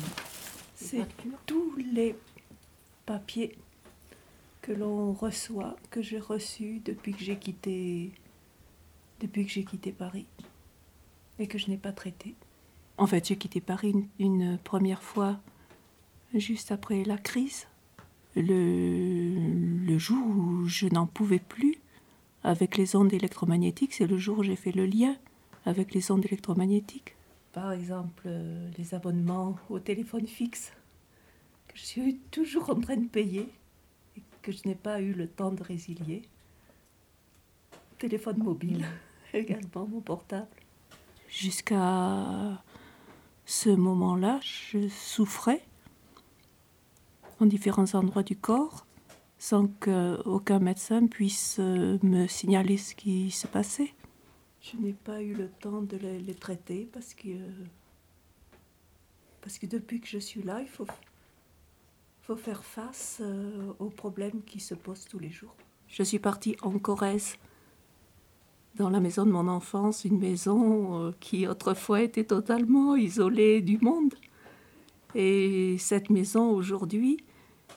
C'est 0.77 1.07
tous 1.47 1.77
les 1.95 2.15
papiers 3.07 3.57
que 4.65 4.73
l'on 4.73 5.13
reçoit, 5.13 5.77
que 5.91 6.01
j'ai 6.01 6.19
reçus 6.19 6.81
depuis 6.87 7.13
que 7.13 7.23
j'ai 7.23 7.37
quitté, 7.37 8.13
depuis 9.21 9.45
que 9.45 9.53
j'ai 9.53 9.63
quitté 9.63 9.93
Paris 9.93 10.25
et 11.39 11.47
que 11.47 11.59
je 11.59 11.69
n'ai 11.69 11.77
pas 11.77 11.93
traité. 11.93 12.35
En 12.97 13.07
fait, 13.07 13.29
j'ai 13.29 13.37
quitté 13.37 13.61
Paris 13.61 13.95
une, 14.19 14.57
première 14.65 15.03
fois 15.03 15.39
juste 16.33 16.73
après 16.73 17.05
la 17.05 17.19
crise, 17.19 17.67
le, 18.37 19.85
le 19.85 19.99
jour 19.99 20.27
où 20.27 20.65
je 20.65 20.87
n'en 20.87 21.07
pouvais 21.07 21.41
plus 21.41 21.77
avec 22.43 22.79
les 22.79 22.97
ondes 22.97 23.13
électromagnétiques, 23.13 23.93
c'est 23.93 24.07
le 24.07 24.17
jour 24.17 24.39
où 24.39 24.43
j'ai 24.43 24.57
fait 24.57 24.73
le 24.73 24.87
lien 24.87 25.15
avec 25.67 25.93
les 25.93 26.11
ondes 26.11 26.25
électromagnétiques. 26.25 27.17
Par 27.53 27.71
exemple, 27.71 28.31
les 28.79 28.95
abonnements 28.95 29.59
au 29.69 29.79
téléphone 29.79 30.27
fixe, 30.27 30.73
que 31.69 31.77
je 31.77 31.85
suis 31.85 32.17
toujours 32.31 32.71
en 32.71 32.81
train 32.81 32.97
de 32.97 33.09
payer 33.09 33.51
que 34.45 34.53
je 34.53 34.69
n'ai 34.69 34.75
pas 34.75 35.01
eu 35.01 35.15
le 35.15 35.27
temps 35.27 35.53
de 35.53 35.63
résilier. 35.63 36.23
Téléphone 37.99 38.43
mobile 38.43 38.87
également, 39.33 39.87
mon 39.87 40.01
portable. 40.01 40.47
Jusqu'à 41.29 42.63
ce 43.47 43.71
moment-là, 43.71 44.39
je 44.43 44.89
souffrais 44.89 45.65
en 47.41 47.47
différents 47.47 47.95
endroits 47.95 48.23
du 48.23 48.37
corps 48.37 48.87
sans 49.39 49.67
qu'aucun 49.67 50.59
médecin 50.59 51.07
puisse 51.07 51.57
euh, 51.59 51.99
me 52.03 52.27
signaler 52.27 52.77
ce 52.77 52.95
qui 52.95 53.31
se 53.31 53.47
passait. 53.47 53.93
Je 54.61 54.77
n'ai 54.77 54.93
pas 54.93 55.23
eu 55.23 55.35
le 55.35 55.49
temps 55.49 55.83
de 55.83 55.97
les, 55.97 56.19
les 56.21 56.35
traiter 56.35 56.89
parce 56.93 57.15
que, 57.15 57.37
parce 59.41 59.59
que 59.59 59.67
depuis 59.67 60.01
que 60.01 60.07
je 60.07 60.19
suis 60.19 60.43
là, 60.43 60.61
il 60.61 60.69
faut, 60.69 60.87
faut 62.27 62.37
faire 62.37 62.65
face 62.65 63.19
euh, 63.21 63.73
aux 63.79 63.91
problèmes 63.91 64.43
qui 64.47 64.59
se 64.59 64.75
posent 64.75 65.05
tous 65.05 65.19
les 65.19 65.31
jours. 65.31 65.55
Je 65.89 66.03
suis 66.03 66.19
partie 66.19 66.57
en 66.63 66.79
Corrèze, 66.79 67.37
dans 68.77 68.89
la 68.89 68.99
maison 68.99 69.27
de 69.27 69.31
mon 69.31 69.47
enfance, 69.47 70.07
une 70.07 70.19
maison 70.19 71.09
euh, 71.09 71.13
qui 71.21 71.47
autrefois 71.47 72.01
était 72.01 72.25
totalement 72.25 72.97
isolée 72.97 73.61
du 73.61 73.79
monde. 73.79 74.15
Et 75.15 75.77
cette 75.79 76.09
maison 76.09 76.51
aujourd'hui 76.51 77.19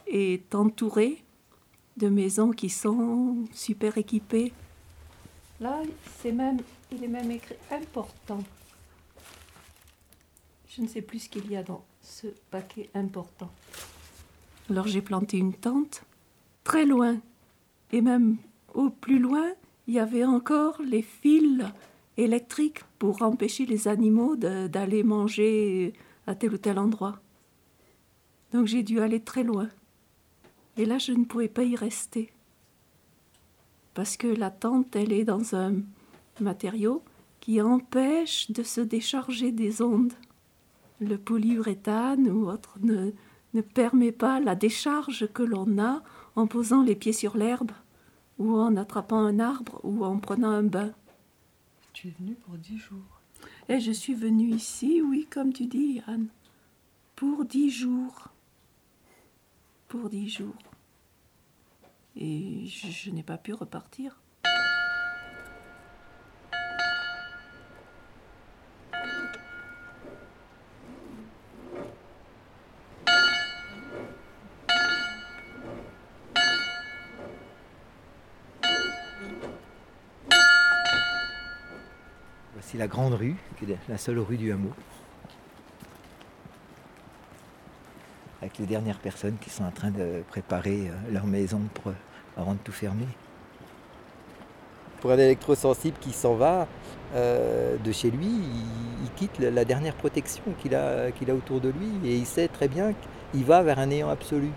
est 0.08 0.56
entourée 0.56 1.24
de 1.98 2.08
maisons 2.08 2.52
qui 2.52 2.70
sont 2.70 3.44
super 3.54 3.98
équipées. 3.98 4.54
Là, 5.60 5.82
c'est 6.20 6.32
même, 6.32 6.60
il 6.92 7.04
est 7.04 7.10
même 7.10 7.32
écrit 7.32 7.56
important. 7.70 8.44
Je 10.70 10.82
ne 10.82 10.88
sais 10.88 11.02
plus 11.02 11.20
ce 11.20 11.30
qu'il 11.30 11.52
y 11.52 11.58
a 11.58 11.64
dans 11.64 11.84
ce 12.02 12.28
paquet 12.50 12.90
important. 12.94 13.52
Alors 14.70 14.88
j'ai 14.88 15.02
planté 15.02 15.38
une 15.38 15.54
tente 15.54 16.04
très 16.64 16.86
loin. 16.86 17.18
Et 17.92 18.02
même 18.02 18.38
au 18.74 18.90
plus 18.90 19.20
loin, 19.20 19.54
il 19.88 19.94
y 19.94 20.00
avait 20.00 20.26
encore 20.26 20.82
les 20.82 21.02
fils 21.02 21.64
électriques 22.18 22.84
pour 23.00 23.22
empêcher 23.22 23.66
les 23.66 23.88
animaux 23.88 24.36
d'aller 24.36 25.04
manger 25.04 25.94
à 26.26 26.36
tel 26.36 26.54
ou 26.54 26.58
tel 26.58 26.78
endroit. 26.80 27.20
Donc 28.52 28.68
j'ai 28.68 28.84
dû 28.84 29.00
aller 29.00 29.22
très 29.22 29.44
loin. 29.44 29.70
Et 30.78 30.86
là, 30.86 30.98
je 30.98 31.12
ne 31.12 31.26
pouvais 31.26 31.48
pas 31.48 31.64
y 31.64 31.76
rester. 31.76 32.32
Parce 33.94 34.18
que 34.18 34.28
la 34.28 34.52
tente, 34.52 34.96
elle 34.96 35.12
est 35.12 35.24
dans 35.24 35.56
un 35.56 35.76
matériau 36.40 37.04
qui 37.40 37.62
empêche 37.62 38.52
de 38.52 38.62
se 38.62 38.82
décharger 38.82 39.52
des 39.52 39.82
ondes. 39.82 40.14
Le 41.00 41.18
polyuréthane 41.18 42.30
ou 42.30 42.50
autre 42.50 42.78
ne, 42.82 43.12
ne 43.54 43.62
permet 43.62 44.12
pas 44.12 44.40
la 44.40 44.56
décharge 44.56 45.28
que 45.34 45.44
l'on 45.44 45.82
a 45.82 46.04
en 46.36 46.48
posant 46.48 46.84
les 46.84 46.96
pieds 46.96 47.14
sur 47.14 47.38
l'herbe 47.38 47.72
ou 48.38 48.56
en 48.56 48.76
attrapant 48.76 49.20
un 49.20 49.40
arbre 49.40 49.80
ou 49.84 50.06
en 50.06 50.20
prenant 50.20 50.52
un 50.52 50.64
bain. 50.64 50.92
Tu 51.94 52.10
es 52.10 52.14
venue 52.20 52.36
pour 52.36 52.56
dix 52.56 52.78
jours. 52.78 53.22
Et 53.70 53.80
je 53.80 53.92
suis 53.92 54.14
venue 54.14 54.50
ici, 54.50 55.02
oui, 55.02 55.28
comme 55.30 55.54
tu 55.54 55.66
dis, 55.66 56.02
Anne, 56.08 56.28
pour 57.16 57.46
dix 57.46 57.72
jours. 57.72 58.30
Pour 59.88 60.10
dix 60.10 60.30
jours. 60.30 60.56
Et 62.16 62.66
je, 62.68 62.88
je 62.88 63.10
n'ai 63.12 63.24
pas 63.24 63.38
pu 63.38 63.54
repartir. 63.54 64.20
La 82.78 82.88
grande 82.88 83.16
rue, 83.16 83.36
la 83.90 83.98
seule 83.98 84.20
rue 84.20 84.38
du 84.38 84.52
hameau. 84.52 84.72
Avec 88.40 88.60
les 88.60 88.68
dernières 88.68 89.00
personnes 89.00 89.38
qui 89.42 89.50
sont 89.50 89.64
en 89.64 89.72
train 89.72 89.90
de 89.90 90.22
préparer 90.28 90.90
euh, 90.90 91.12
leur 91.12 91.26
maison 91.26 91.60
pour, 91.74 91.92
avant 92.38 92.54
de 92.54 92.60
tout 92.64 92.72
fermer. 92.72 93.08
Pour 95.02 95.10
un 95.10 95.18
électrosensible 95.18 95.98
qui 96.00 96.12
s'en 96.12 96.36
va 96.36 96.68
euh, 97.16 97.78
de 97.84 97.92
chez 97.92 98.12
lui, 98.12 98.28
il, 98.28 99.12
quitte 99.16 99.40
la, 99.40 99.66
dernière 99.66 99.96
protection 99.96 100.44
qu'il 100.60 100.76
a, 100.76 101.08
autour 101.34 101.60
de 101.60 101.70
lui 101.70 102.08
et 102.08 102.16
il 102.16 102.28
sait 102.28 102.48
très 102.48 102.68
bien 102.68 102.94
qu'il 103.32 103.44
va 103.44 103.64
vers 103.64 103.80
un 103.80 103.88
néant 103.88 104.10
absolu. 104.12 104.52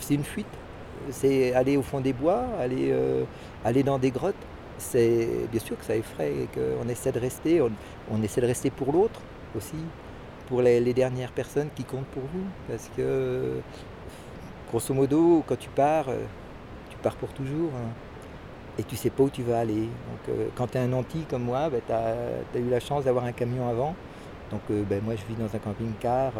C'est 0.00 0.14
une 0.14 0.24
fuite. 0.24 0.46
C'est 1.10 1.52
aller 1.52 1.76
au 1.76 1.82
fond 1.82 2.00
des 2.00 2.14
bois, 2.14 2.44
euh, 2.58 3.24
aller 3.66 3.82
dans 3.82 3.98
des 3.98 4.10
grottes 4.10 4.46
c'est 4.80 5.28
bien 5.50 5.60
sûr 5.60 5.78
que 5.78 5.84
ça 5.84 5.94
effraie 5.94 6.32
et 6.32 6.48
qu'on 6.48 6.88
essaie 6.88 7.12
de 7.12 7.20
rester, 7.20 7.60
on, 7.60 7.70
on 8.10 8.22
essaie 8.22 8.40
de 8.40 8.46
rester 8.46 8.70
pour 8.70 8.92
l'autre 8.92 9.20
aussi, 9.56 9.76
pour 10.48 10.62
les, 10.62 10.92
dernières 10.94 11.32
personnes 11.32 11.68
qui 11.74 11.84
comptent 11.84 12.06
pour 12.06 12.24
vous. 12.24 12.44
Parce 12.68 12.90
que, 12.96 13.60
grosso 14.68 14.92
modo, 14.92 15.44
quand 15.46 15.58
tu 15.58 15.70
pars, 15.70 16.08
euh, 16.08 16.18
tu 16.90 16.96
pars 16.98 17.16
pour 17.16 17.30
toujours. 17.30 17.70
hein, 17.76 17.90
et 18.78 18.84
tu 18.84 18.96
sais 18.96 19.10
pas 19.10 19.24
où 19.24 19.30
tu 19.30 19.42
vas 19.42 19.60
aller. 19.60 19.82
Donc, 19.82 20.28
euh, 20.28 20.48
quand 20.54 20.68
tu 20.68 20.78
es 20.78 20.80
un 20.80 20.88
nanti 20.88 21.24
comme 21.28 21.42
moi, 21.42 21.68
ben, 21.68 21.80
tu 21.86 21.92
as, 21.92 22.60
eu 22.60 22.70
la 22.70 22.80
chance 22.80 23.04
d'avoir 23.04 23.24
un 23.24 23.32
camion 23.32 23.68
avant. 23.68 23.94
Donc, 24.50 24.62
euh, 24.70 24.82
ben, 24.88 25.02
moi, 25.04 25.14
je 25.16 25.24
vis 25.26 25.38
dans 25.38 25.54
un 25.54 25.58
camping-car 25.58 26.32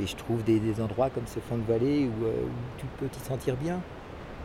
et 0.00 0.06
je 0.06 0.16
trouve 0.16 0.44
des, 0.44 0.60
endroits 0.80 1.10
comme 1.10 1.26
ce 1.26 1.40
fond 1.40 1.56
de 1.56 1.64
vallée 1.64 2.06
où 2.06 2.24
tu 2.78 2.86
peux 2.98 3.06
t'y 3.06 3.20
sentir 3.20 3.56
bien 3.56 3.80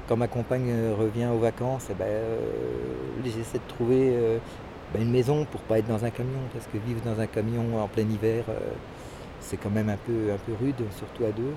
quand 0.10 0.17
ma 0.17 0.28
compagne 0.28 0.72
euh, 0.72 0.95
revient 0.98 1.28
aux 1.28 1.38
vacances, 1.38 1.86
eh 1.91 1.93
ben, 1.93 2.06
euh, 2.06 2.39
j'essaie 3.24 3.60
de 3.60 3.67
trouver 3.67 4.10
euh, 4.12 4.39
ben, 4.91 5.04
une 5.04 5.12
maison 5.12 5.45
pour 5.45 5.62
pas 5.62 5.78
être 5.78 5.88
dans 5.88 6.04
un 6.04 6.10
camion, 6.10 6.39
parce 6.52 6.65
que 6.65 6.80
vivre 6.80 7.00
dans 7.06 7.19
un 7.22 7.28
camion 7.28 7.80
en 7.80 7.88
plein 7.88 8.10
hiver, 8.10 8.43
c'est 9.39 9.58
quand 9.58 9.69
même 9.69 9.88
un 9.88 9.98
peu, 9.98 10.32
un 10.34 10.38
peu 10.38 10.54
rude, 10.60 10.84
surtout 10.98 11.26
à 11.26 11.32
deux. 11.32 11.54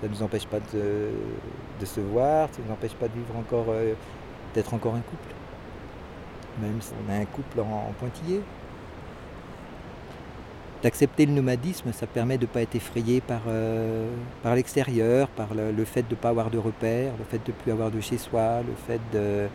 Ça 0.00 0.06
ne 0.06 0.12
nous 0.12 0.22
empêche 0.22 0.46
pas 0.46 0.60
de, 0.72 1.84
se 1.84 2.00
voir, 2.00 2.48
ça 2.52 2.60
ne 2.62 2.68
nous 2.68 2.72
empêche 2.72 2.94
pas 2.94 3.08
de 3.08 3.14
vivre 3.14 3.36
encore, 3.36 3.74
d'être 4.54 4.72
encore 4.72 4.94
un 4.94 5.00
couple. 5.00 5.34
Même 6.62 6.80
si 6.80 6.92
on 7.04 7.12
a 7.12 7.16
un 7.16 7.24
couple 7.24 7.58
en 7.58 7.92
pointillé. 7.98 8.40
D'accepter 10.82 11.26
le 11.26 11.32
nomadisme, 11.32 11.92
ça 11.92 12.06
permet 12.06 12.38
de 12.38 12.42
ne 12.42 12.46
pas 12.46 12.62
être 12.62 12.76
effrayé 12.76 13.20
par, 13.20 13.40
euh, 13.48 14.08
l'extérieur, 14.54 15.28
par 15.28 15.48
le, 15.54 15.84
fait 15.84 16.02
de 16.02 16.10
ne 16.10 16.14
pas 16.14 16.28
avoir 16.28 16.50
de 16.50 16.58
repères, 16.58 17.12
le 17.18 17.24
fait 17.24 17.38
de 17.44 17.50
ne 17.50 17.56
plus 17.56 17.72
avoir 17.72 17.90
de 17.90 18.00
chez 18.00 18.16
soi, 18.16 18.60
le 18.60 18.74
fait 18.86 19.00
de 19.12 19.48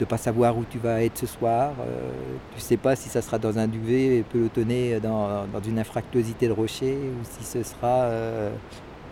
ne 0.00 0.04
pas 0.04 0.18
savoir 0.18 0.56
où 0.56 0.64
tu 0.70 0.78
vas 0.78 1.02
être 1.02 1.18
ce 1.18 1.26
soir. 1.26 1.72
euh, 1.80 2.10
tu 2.52 2.58
ne 2.58 2.62
sais 2.62 2.76
pas 2.76 2.94
si 2.94 3.08
ça 3.08 3.22
sera 3.22 3.38
dans 3.38 3.58
un 3.58 3.66
duvet 3.66 4.24
pelotonné 4.30 5.00
dans, 5.00 5.46
dans 5.52 5.60
une 5.60 5.80
infractuosité 5.80 6.46
de 6.46 6.52
rocher 6.52 6.94
ou 6.94 7.24
si 7.24 7.44
ce 7.44 7.62
sera 7.64 8.02
euh, 8.04 8.50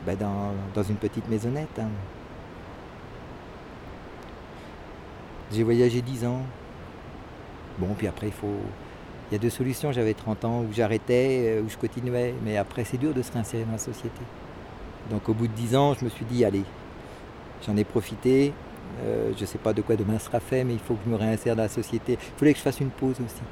ben, 0.06 0.16
dans, 0.74 0.82
une 0.84 0.96
petite 0.96 1.28
maisonnette. 1.28 1.78
hein. 1.80 1.88
J'ai 5.52 5.62
voyagé 5.62 6.00
10 6.02 6.24
ans. 6.26 6.42
Bon, 7.78 7.88
puis 7.96 8.06
après, 8.06 8.28
il 8.28 8.32
faut, 8.32 8.60
il 9.30 9.34
y 9.34 9.36
a 9.36 9.38
deux 9.38 9.50
solutions. 9.50 9.92
J'avais 9.92 10.14
30 10.14 10.44
ans 10.44 10.60
où 10.60 10.72
j'arrêtais, 10.72 11.58
euh, 11.58 11.62
où 11.62 11.68
je 11.68 11.76
continuais. 11.76 12.34
Mais 12.44 12.56
après, 12.56 12.84
c'est 12.84 12.98
dur 12.98 13.12
de 13.14 13.22
se 13.22 13.32
réinsérer 13.32 13.64
dans 13.64 13.72
la 13.72 13.78
société. 13.78 14.20
Donc 15.10 15.28
au 15.28 15.34
bout 15.34 15.46
de 15.48 15.52
10 15.52 15.76
ans, 15.76 15.94
je 15.94 16.04
me 16.04 16.10
suis 16.10 16.24
dit, 16.24 16.44
allez, 16.44 16.64
j'en 17.66 17.76
ai 17.76 17.84
profité. 17.84 18.52
Euh, 19.02 19.32
je 19.36 19.40
ne 19.42 19.46
sais 19.46 19.58
pas 19.58 19.72
de 19.72 19.82
quoi 19.82 19.96
demain 19.96 20.18
sera 20.18 20.40
fait, 20.40 20.64
mais 20.64 20.72
il 20.74 20.78
faut 20.78 20.94
que 20.94 21.00
je 21.04 21.10
me 21.10 21.16
réinsère 21.16 21.54
dans 21.56 21.62
la 21.64 21.68
société. 21.68 22.12
Il 22.14 22.38
fallait 22.38 22.52
que 22.52 22.58
je 22.58 22.62
fasse 22.64 22.80
une 22.80 22.90
pause 22.90 23.16
aussi. 23.20 23.42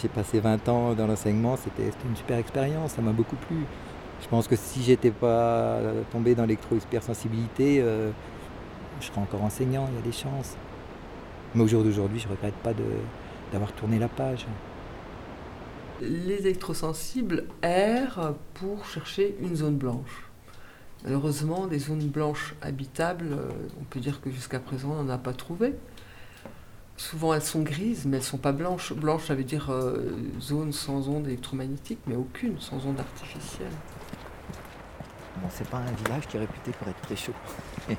J'ai 0.00 0.08
passé 0.08 0.40
20 0.40 0.68
ans 0.68 0.92
dans 0.94 1.06
l'enseignement, 1.06 1.56
c'était 1.56 1.90
une 2.08 2.16
super 2.16 2.38
expérience, 2.38 2.92
ça 2.92 3.02
m'a 3.02 3.12
beaucoup 3.12 3.36
plu. 3.36 3.58
Je 4.22 4.28
pense 4.28 4.48
que 4.48 4.56
si 4.56 4.82
j'étais 4.82 5.10
pas 5.10 5.78
tombé 6.10 6.34
dans 6.34 6.42
l'électro-hypersensibilité, 6.44 7.80
euh, 7.80 8.10
je 9.00 9.06
serais 9.06 9.20
encore 9.20 9.42
enseignant, 9.44 9.86
il 9.92 9.96
y 9.96 9.98
a 9.98 10.02
des 10.02 10.12
chances. 10.12 10.56
Mais 11.54 11.62
au 11.62 11.66
jour 11.68 11.82
d'aujourd'hui, 11.84 12.18
je 12.18 12.26
regrette 12.28 12.54
pas 12.54 12.72
de- 12.72 12.82
d'avoir 13.54 13.72
tourné 13.72 13.98
la 14.00 14.08
page. 14.08 14.46
Les 16.00 16.40
électrosensibles 16.40 17.44
errent 17.62 18.34
pour 18.54 18.84
chercher 18.84 19.36
une 19.40 19.54
zone 19.54 19.76
blanche. 19.76 20.28
Malheureusement, 21.04 21.68
des 21.68 21.78
zones 21.78 22.08
blanches 22.08 22.56
habitables, 22.62 23.28
euh, 23.30 23.48
on 23.80 23.84
peut 23.84 24.00
dire 24.00 24.20
que 24.20 24.30
jusqu'à 24.30 24.58
présent, 24.58 24.90
on 24.90 25.04
n'en 25.04 25.12
a 25.12 25.18
pas 25.18 25.32
trouvé. 25.34 25.74
Souvent, 26.96 27.32
elles 27.32 27.42
sont 27.42 27.62
grises, 27.62 28.06
mais 28.06 28.16
elles 28.16 28.22
ne 28.22 28.26
sont 28.26 28.38
pas 28.38 28.50
blanches. 28.50 28.92
Blanche, 28.92 29.26
ça 29.26 29.36
veut 29.36 29.44
dire 29.44 29.70
euh, 29.70 30.10
zone 30.40 30.72
sans 30.72 31.08
ondes 31.08 31.28
électromagnétiques, 31.28 32.00
mais 32.08 32.16
aucune, 32.16 32.58
sans 32.58 32.84
ondes 32.86 32.98
artificielles. 32.98 33.68
Bon, 35.36 35.48
c'est 35.50 35.68
pas 35.68 35.78
un 35.78 35.92
village 35.92 36.26
qui 36.26 36.38
est 36.38 36.40
réputé 36.40 36.72
pour 36.72 36.88
être 36.88 37.00
très 37.02 37.16
chaud. 37.16 37.34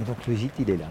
Et 0.00 0.04
donc 0.04 0.24
le 0.28 0.36
gîte, 0.36 0.54
il 0.60 0.70
est 0.70 0.76
là. 0.76 0.86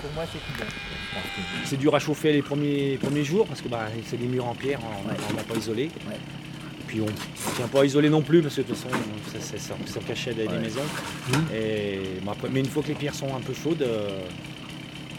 Pour 0.00 0.12
moi, 0.14 0.19
c'est 0.19 0.19
tout 0.19 0.19
bon. 0.34 0.64
C'est 1.64 1.76
dur 1.78 1.94
à 1.94 1.98
chauffer 1.98 2.32
les 2.32 2.42
premiers, 2.42 2.98
premiers 3.00 3.24
jours 3.24 3.46
parce 3.46 3.60
que 3.60 3.68
bah, 3.68 3.86
c'est 4.06 4.16
des 4.18 4.26
murs 4.26 4.46
en 4.46 4.54
pierre, 4.54 4.80
on 4.82 5.08
Ouais. 5.08 5.16
n'a 5.36 5.42
pas 5.42 5.56
isolé. 5.56 5.84
Ouais. 6.08 6.16
Puis 6.86 7.00
on 7.00 7.06
ne 7.06 7.54
tient 7.56 7.68
pas 7.68 7.82
à 7.82 7.84
isoler 7.84 8.10
non 8.10 8.22
plus 8.22 8.42
parce 8.42 8.56
que 8.56 8.62
de 8.62 8.66
toute 8.66 8.76
façon 8.76 8.94
ça, 9.32 9.40
ça, 9.40 9.58
ça- 9.58 9.74
ça 9.86 10.00
cachait 10.00 10.34
des, 10.34 10.46
Ouais. 10.46 10.58
maisons. 10.58 10.80
Et, 11.54 12.00
après- 12.28 12.48
mais 12.50 12.60
une 12.60 12.66
fois 12.66 12.82
que 12.82 12.88
les 12.88 12.94
pierres 12.94 13.14
sont 13.14 13.34
un 13.34 13.40
peu 13.40 13.54
chaudes, 13.54 13.82
euh, 13.82 14.20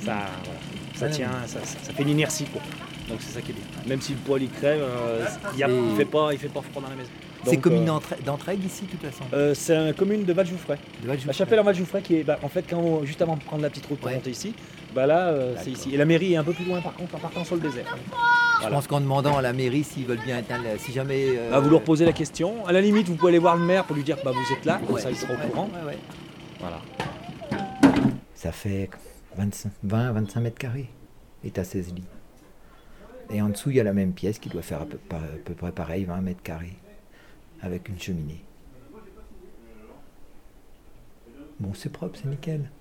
ça, 0.04 0.18
voilà, 0.46 0.60
Ouais, 1.02 1.10
tient, 1.18 1.32
ça, 1.48 1.60
fait 1.62 2.04
une 2.04 2.10
inertie. 2.10 2.46
Quoi. 2.46 2.62
Donc 3.10 3.20
c'est 3.22 3.32
ça 3.34 3.42
qui 3.42 3.52
est 3.52 3.56
bien. 3.56 3.64
Même 3.88 4.02
si 4.02 4.12
le 4.12 4.20
poêle 4.20 4.44
il 4.44 4.50
crève, 4.52 4.82
euh, 4.82 5.26
il 5.58 5.66
ne 5.66 5.96
fait, 5.96 6.06
pas- 6.06 6.32
il 6.34 6.40
fait 6.40 6.48
pas 6.50 6.62
froid 6.62 6.82
dans 6.82 6.90
la 6.90 6.96
maison. 6.96 7.10
C'est 7.46 7.58
commune 7.58 7.84
euh, 7.84 7.86
d'entra- 7.88 8.16
d'entraide 8.26 8.64
ici, 8.64 8.84
de 8.86 8.92
toute 8.92 9.02
façon? 9.02 9.24
euh, 9.34 9.54
c'est 9.54 9.76
une 9.76 9.94
commune 9.94 10.24
de 10.26 10.34
Valjoufray. 10.34 10.78
La 11.06 11.34
chapelle 11.34 11.60
en 11.60 11.64
Valjoufray 11.64 12.02
qui 12.02 12.16
est 12.18 12.24
bah, 12.24 12.38
en 12.44 12.50
fait 12.50 12.64
quand 12.70 12.78
on- 12.78 13.04
juste 13.06 13.22
avant 13.22 13.36
de 13.36 13.44
prendre 13.44 13.64
la 13.64 13.70
petite 13.70 13.86
route 13.88 14.00
pour 14.00 14.08
Ouais. 14.10 14.16
monter 14.16 14.30
ici, 14.32 14.54
bah 14.94 15.08
là 15.08 15.30
euh, 15.30 15.56
c'est 15.58 15.72
ici. 15.72 15.94
Et 15.94 15.98
la 15.98 16.06
mairie 16.06 16.34
est 16.34 16.38
un 16.38 16.44
peu 16.44 16.54
plus 16.54 16.66
loin 16.66 16.82
par 16.82 16.94
contre 16.94 17.16
en 17.16 17.20
partant 17.20 17.44
sur 17.44 17.56
le 17.56 17.62
désert. 17.62 17.86
Je 17.98 18.62
Voilà. 18.62 18.76
pense 18.76 18.88
qu'en 18.88 19.02
demandant 19.02 19.38
à 19.38 19.42
la 19.42 19.54
mairie 19.54 19.84
s'ils 19.84 20.06
veulent 20.06 20.20
bien 20.24 20.38
éteindre, 20.38 20.66
si 20.78 20.92
jamais. 20.92 21.26
euh, 21.38 21.50
Ah, 21.54 21.60
vous 21.60 21.70
leur 21.72 21.82
posez 21.82 22.06
la 22.06 22.14
question. 22.14 22.66
À 22.68 22.72
la 22.72 22.82
limite, 22.82 23.08
vous 23.08 23.16
pouvez 23.16 23.30
aller 23.30 23.40
voir 23.40 23.56
le 23.58 23.64
maire 23.66 23.86
pour 23.86 23.96
lui 23.96 24.04
dire 24.04 24.20
que 24.20 24.24
bah, 24.26 24.32
vous 24.32 24.54
êtes 24.54 24.66
là, 24.66 24.80
comme 24.86 24.96
ouais, 24.96 25.02
ça 25.02 25.10
il 25.10 25.16
sera 25.18 25.34
ouais, 25.34 25.40
au 25.46 25.50
courant. 25.50 25.70
ouais, 25.84 25.88
ouais. 25.94 25.98
Voilà. 26.60 26.80
Ça 28.36 28.52
fait 28.52 28.90
25 29.38 29.72
20-25 29.88 30.40
mètres 30.42 30.58
carrés. 30.60 30.90
Et 31.44 31.50
t'as 31.50 31.64
16 31.64 31.94
lits. 31.96 32.04
Et 33.34 33.42
en 33.42 33.50
dessous, 33.50 33.72
il 33.72 33.78
y 33.78 33.80
a 33.80 33.84
la 33.84 33.94
même 33.94 34.12
pièce 34.14 34.38
qui 34.38 34.50
doit 34.50 34.62
faire 34.62 34.82
à 34.82 34.86
peu, 34.86 34.98
à 35.12 35.20
peu 35.44 35.54
près 35.56 35.72
pareil, 35.72 36.04
20 36.06 36.22
mètres 36.22 36.44
carrés. 36.44 36.74
Avec 37.62 37.90
une 37.90 38.00
cheminée. 38.00 38.44
Bon, 41.60 41.74
c'est 41.76 41.92
propre, 41.92 42.18
c'est 42.22 42.28
nickel. 42.28 42.72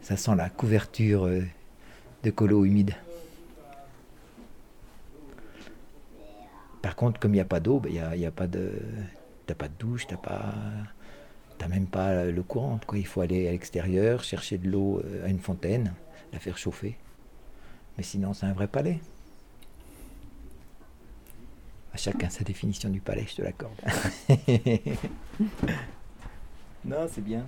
Ça 0.00 0.16
sent 0.16 0.34
la 0.36 0.50
couverture 0.50 1.26
euh, 1.26 1.42
de 2.24 2.30
colo 2.30 2.64
humide. 2.64 2.94
Par 6.82 6.96
contre, 6.96 7.20
comme 7.20 7.30
il 7.30 7.36
n'y 7.36 7.40
a 7.40 7.46
pas 7.46 7.60
d'eau, 7.60 7.78
ben, 7.78 7.88
il 7.88 7.94
n'y 7.94 8.00
a, 8.00 8.16
il 8.16 8.20
y 8.22 8.26
a 8.26 8.30
pas 8.30 8.46
de. 8.46 8.72
T'as 9.46 9.54
pas 9.54 9.68
de 9.68 9.74
douche, 9.78 10.06
t'as 10.06 10.16
pas. 10.16 10.52
T'as 11.56 11.68
même 11.68 11.86
pas 11.86 12.24
le 12.24 12.42
courant. 12.42 12.80
Quoi. 12.84 12.98
Il 12.98 13.06
faut 13.06 13.20
aller 13.20 13.46
à 13.46 13.52
l'extérieur, 13.52 14.24
chercher 14.24 14.58
de 14.58 14.68
l'eau 14.68 15.00
euh, 15.04 15.24
à 15.24 15.28
une 15.28 15.38
fontaine, 15.38 15.94
la 16.32 16.40
faire 16.40 16.58
chauffer. 16.58 16.96
Mais 17.96 18.02
sinon, 18.02 18.34
c'est 18.34 18.46
un 18.46 18.52
vrai 18.52 18.66
palais. 18.66 18.98
À 21.94 21.96
chacun 21.96 22.28
sa 22.28 22.42
définition 22.42 22.90
du 22.90 23.00
palais, 23.00 23.24
je 23.28 23.36
te 23.36 23.42
l'accorde. 23.42 23.80
non, 26.84 27.06
c'est 27.08 27.22
bien. 27.22 27.46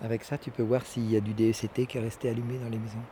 Avec 0.00 0.24
ça, 0.24 0.38
tu 0.38 0.50
peux 0.50 0.62
voir 0.62 0.86
s'il 0.86 1.10
y 1.10 1.16
a 1.16 1.20
du 1.20 1.34
DECT 1.34 1.86
qui 1.86 1.98
est 1.98 2.00
resté 2.00 2.30
allumé 2.30 2.56
dans 2.56 2.70
les 2.70 2.78
maisons. 2.78 3.02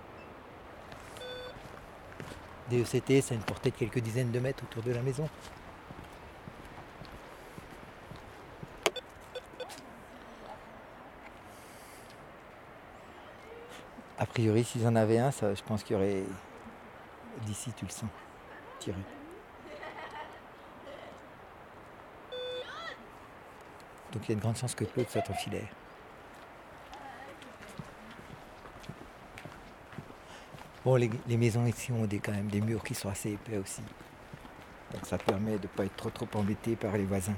DECT, 2.71 3.23
c'est 3.23 3.35
une 3.35 3.43
portée 3.43 3.71
de 3.71 3.77
quelques 3.77 3.99
dizaines 3.99 4.31
de 4.31 4.41
mètres 4.41 4.65
autour 4.65 4.83
de 4.83 4.93
la 4.93 5.03
maison. 5.03 5.29
A 14.19 14.27
priori, 14.27 14.65
s'ils 14.65 14.87
en 14.87 14.97
avaient 14.97 15.19
un, 15.19 15.31
ça, 15.31 15.55
je 15.55 15.63
pense 15.63 15.83
qu'il 15.83 15.95
y 15.95 15.97
aurait. 15.97 16.23
D'ici, 17.45 17.73
tu 17.77 17.85
le 17.85 17.91
sens. 17.91 18.09
Tiré. 18.79 18.97
Donc 24.13 24.23
il 24.27 24.29
y 24.29 24.33
a 24.33 24.37
de 24.37 24.41
grandes 24.41 24.57
chances 24.57 24.75
que 24.77 24.85
Claude 24.85 25.09
soit 25.09 25.29
en 25.29 25.35
filaire. 25.35 25.69
Bon, 30.85 30.97
les, 30.97 31.09
maisons 31.39 31.65
ici 31.65 31.91
ont 31.93 32.05
des, 32.05 32.19
quand 32.19 32.33
même 32.33 32.49
des 32.49 32.61
murs 32.61 32.85
qui 32.85 32.95
sont 32.95 33.09
assez 33.09 33.31
épais 33.31 33.57
aussi. 33.57 33.81
Donc 34.93 35.07
ça 35.07 35.17
permet 35.17 35.53
de 35.53 35.63
ne 35.63 35.69
pas 35.69 35.87
être 35.87 35.97
trop 35.97 36.11
trop 36.11 36.29
embêté 36.35 36.77
par 36.77 36.95
les 36.95 37.05
voisins. 37.05 37.33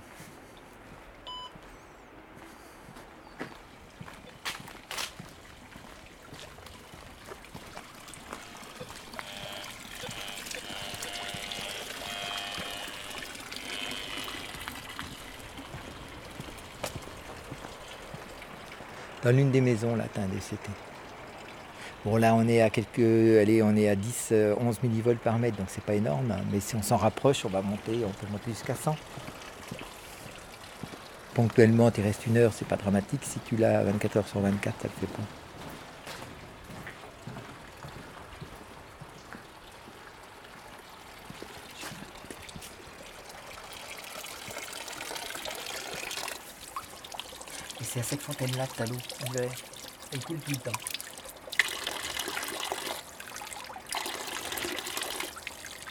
Dans 19.22 19.30
l'une 19.30 19.52
des 19.52 19.60
maisons, 19.60 19.94
là, 19.94 20.06
un 20.16 20.26
DCT. 20.26 20.68
Bon, 22.06 22.18
là, 22.18 22.36
on 22.36 22.46
est 22.46 22.62
à 22.62 22.70
quelques. 22.70 23.00
Allez, 23.00 23.64
on 23.64 23.74
est 23.74 23.88
à 23.88 23.96
10, 23.96 24.28
euh, 24.30 24.54
11 24.60 24.80
millivolts 24.84 25.18
par 25.18 25.40
mètre, 25.40 25.56
donc 25.56 25.66
c'est 25.68 25.82
pas 25.82 25.94
énorme. 25.94 26.30
hein. 26.30 26.38
Mais 26.52 26.60
si 26.60 26.76
on 26.76 26.82
s'en 26.82 26.96
rapproche, 26.96 27.44
on 27.44 27.48
va 27.48 27.62
monter, 27.62 28.04
on 28.04 28.10
peut 28.10 28.30
monter 28.30 28.52
jusqu'à 28.52 28.76
100. 28.76 28.94
Ponctuellement, 31.34 31.90
il 31.98 32.04
reste 32.04 32.24
une 32.28 32.36
heure, 32.36 32.52
c'est 32.54 32.68
pas 32.68 32.76
dramatique. 32.76 33.22
Si 33.24 33.40
tu 33.40 33.56
l'as 33.56 33.82
24 33.82 34.18
heures 34.18 34.28
sur 34.28 34.38
24, 34.40 34.82
ça 34.82 34.88
le 34.88 35.00
fait 35.00 35.12
pas. 35.12 35.22
Et 47.80 47.84
c'est 47.84 47.98
à 47.98 48.02
cette 48.04 48.22
fontaine-là 48.22 48.66
que 48.68 48.76
t'as 48.76 48.86
l'eau. 48.86 48.96
Elle 50.12 50.24
coule 50.24 50.38
tout 50.38 50.50
le 50.52 50.56
temps. 50.56 50.95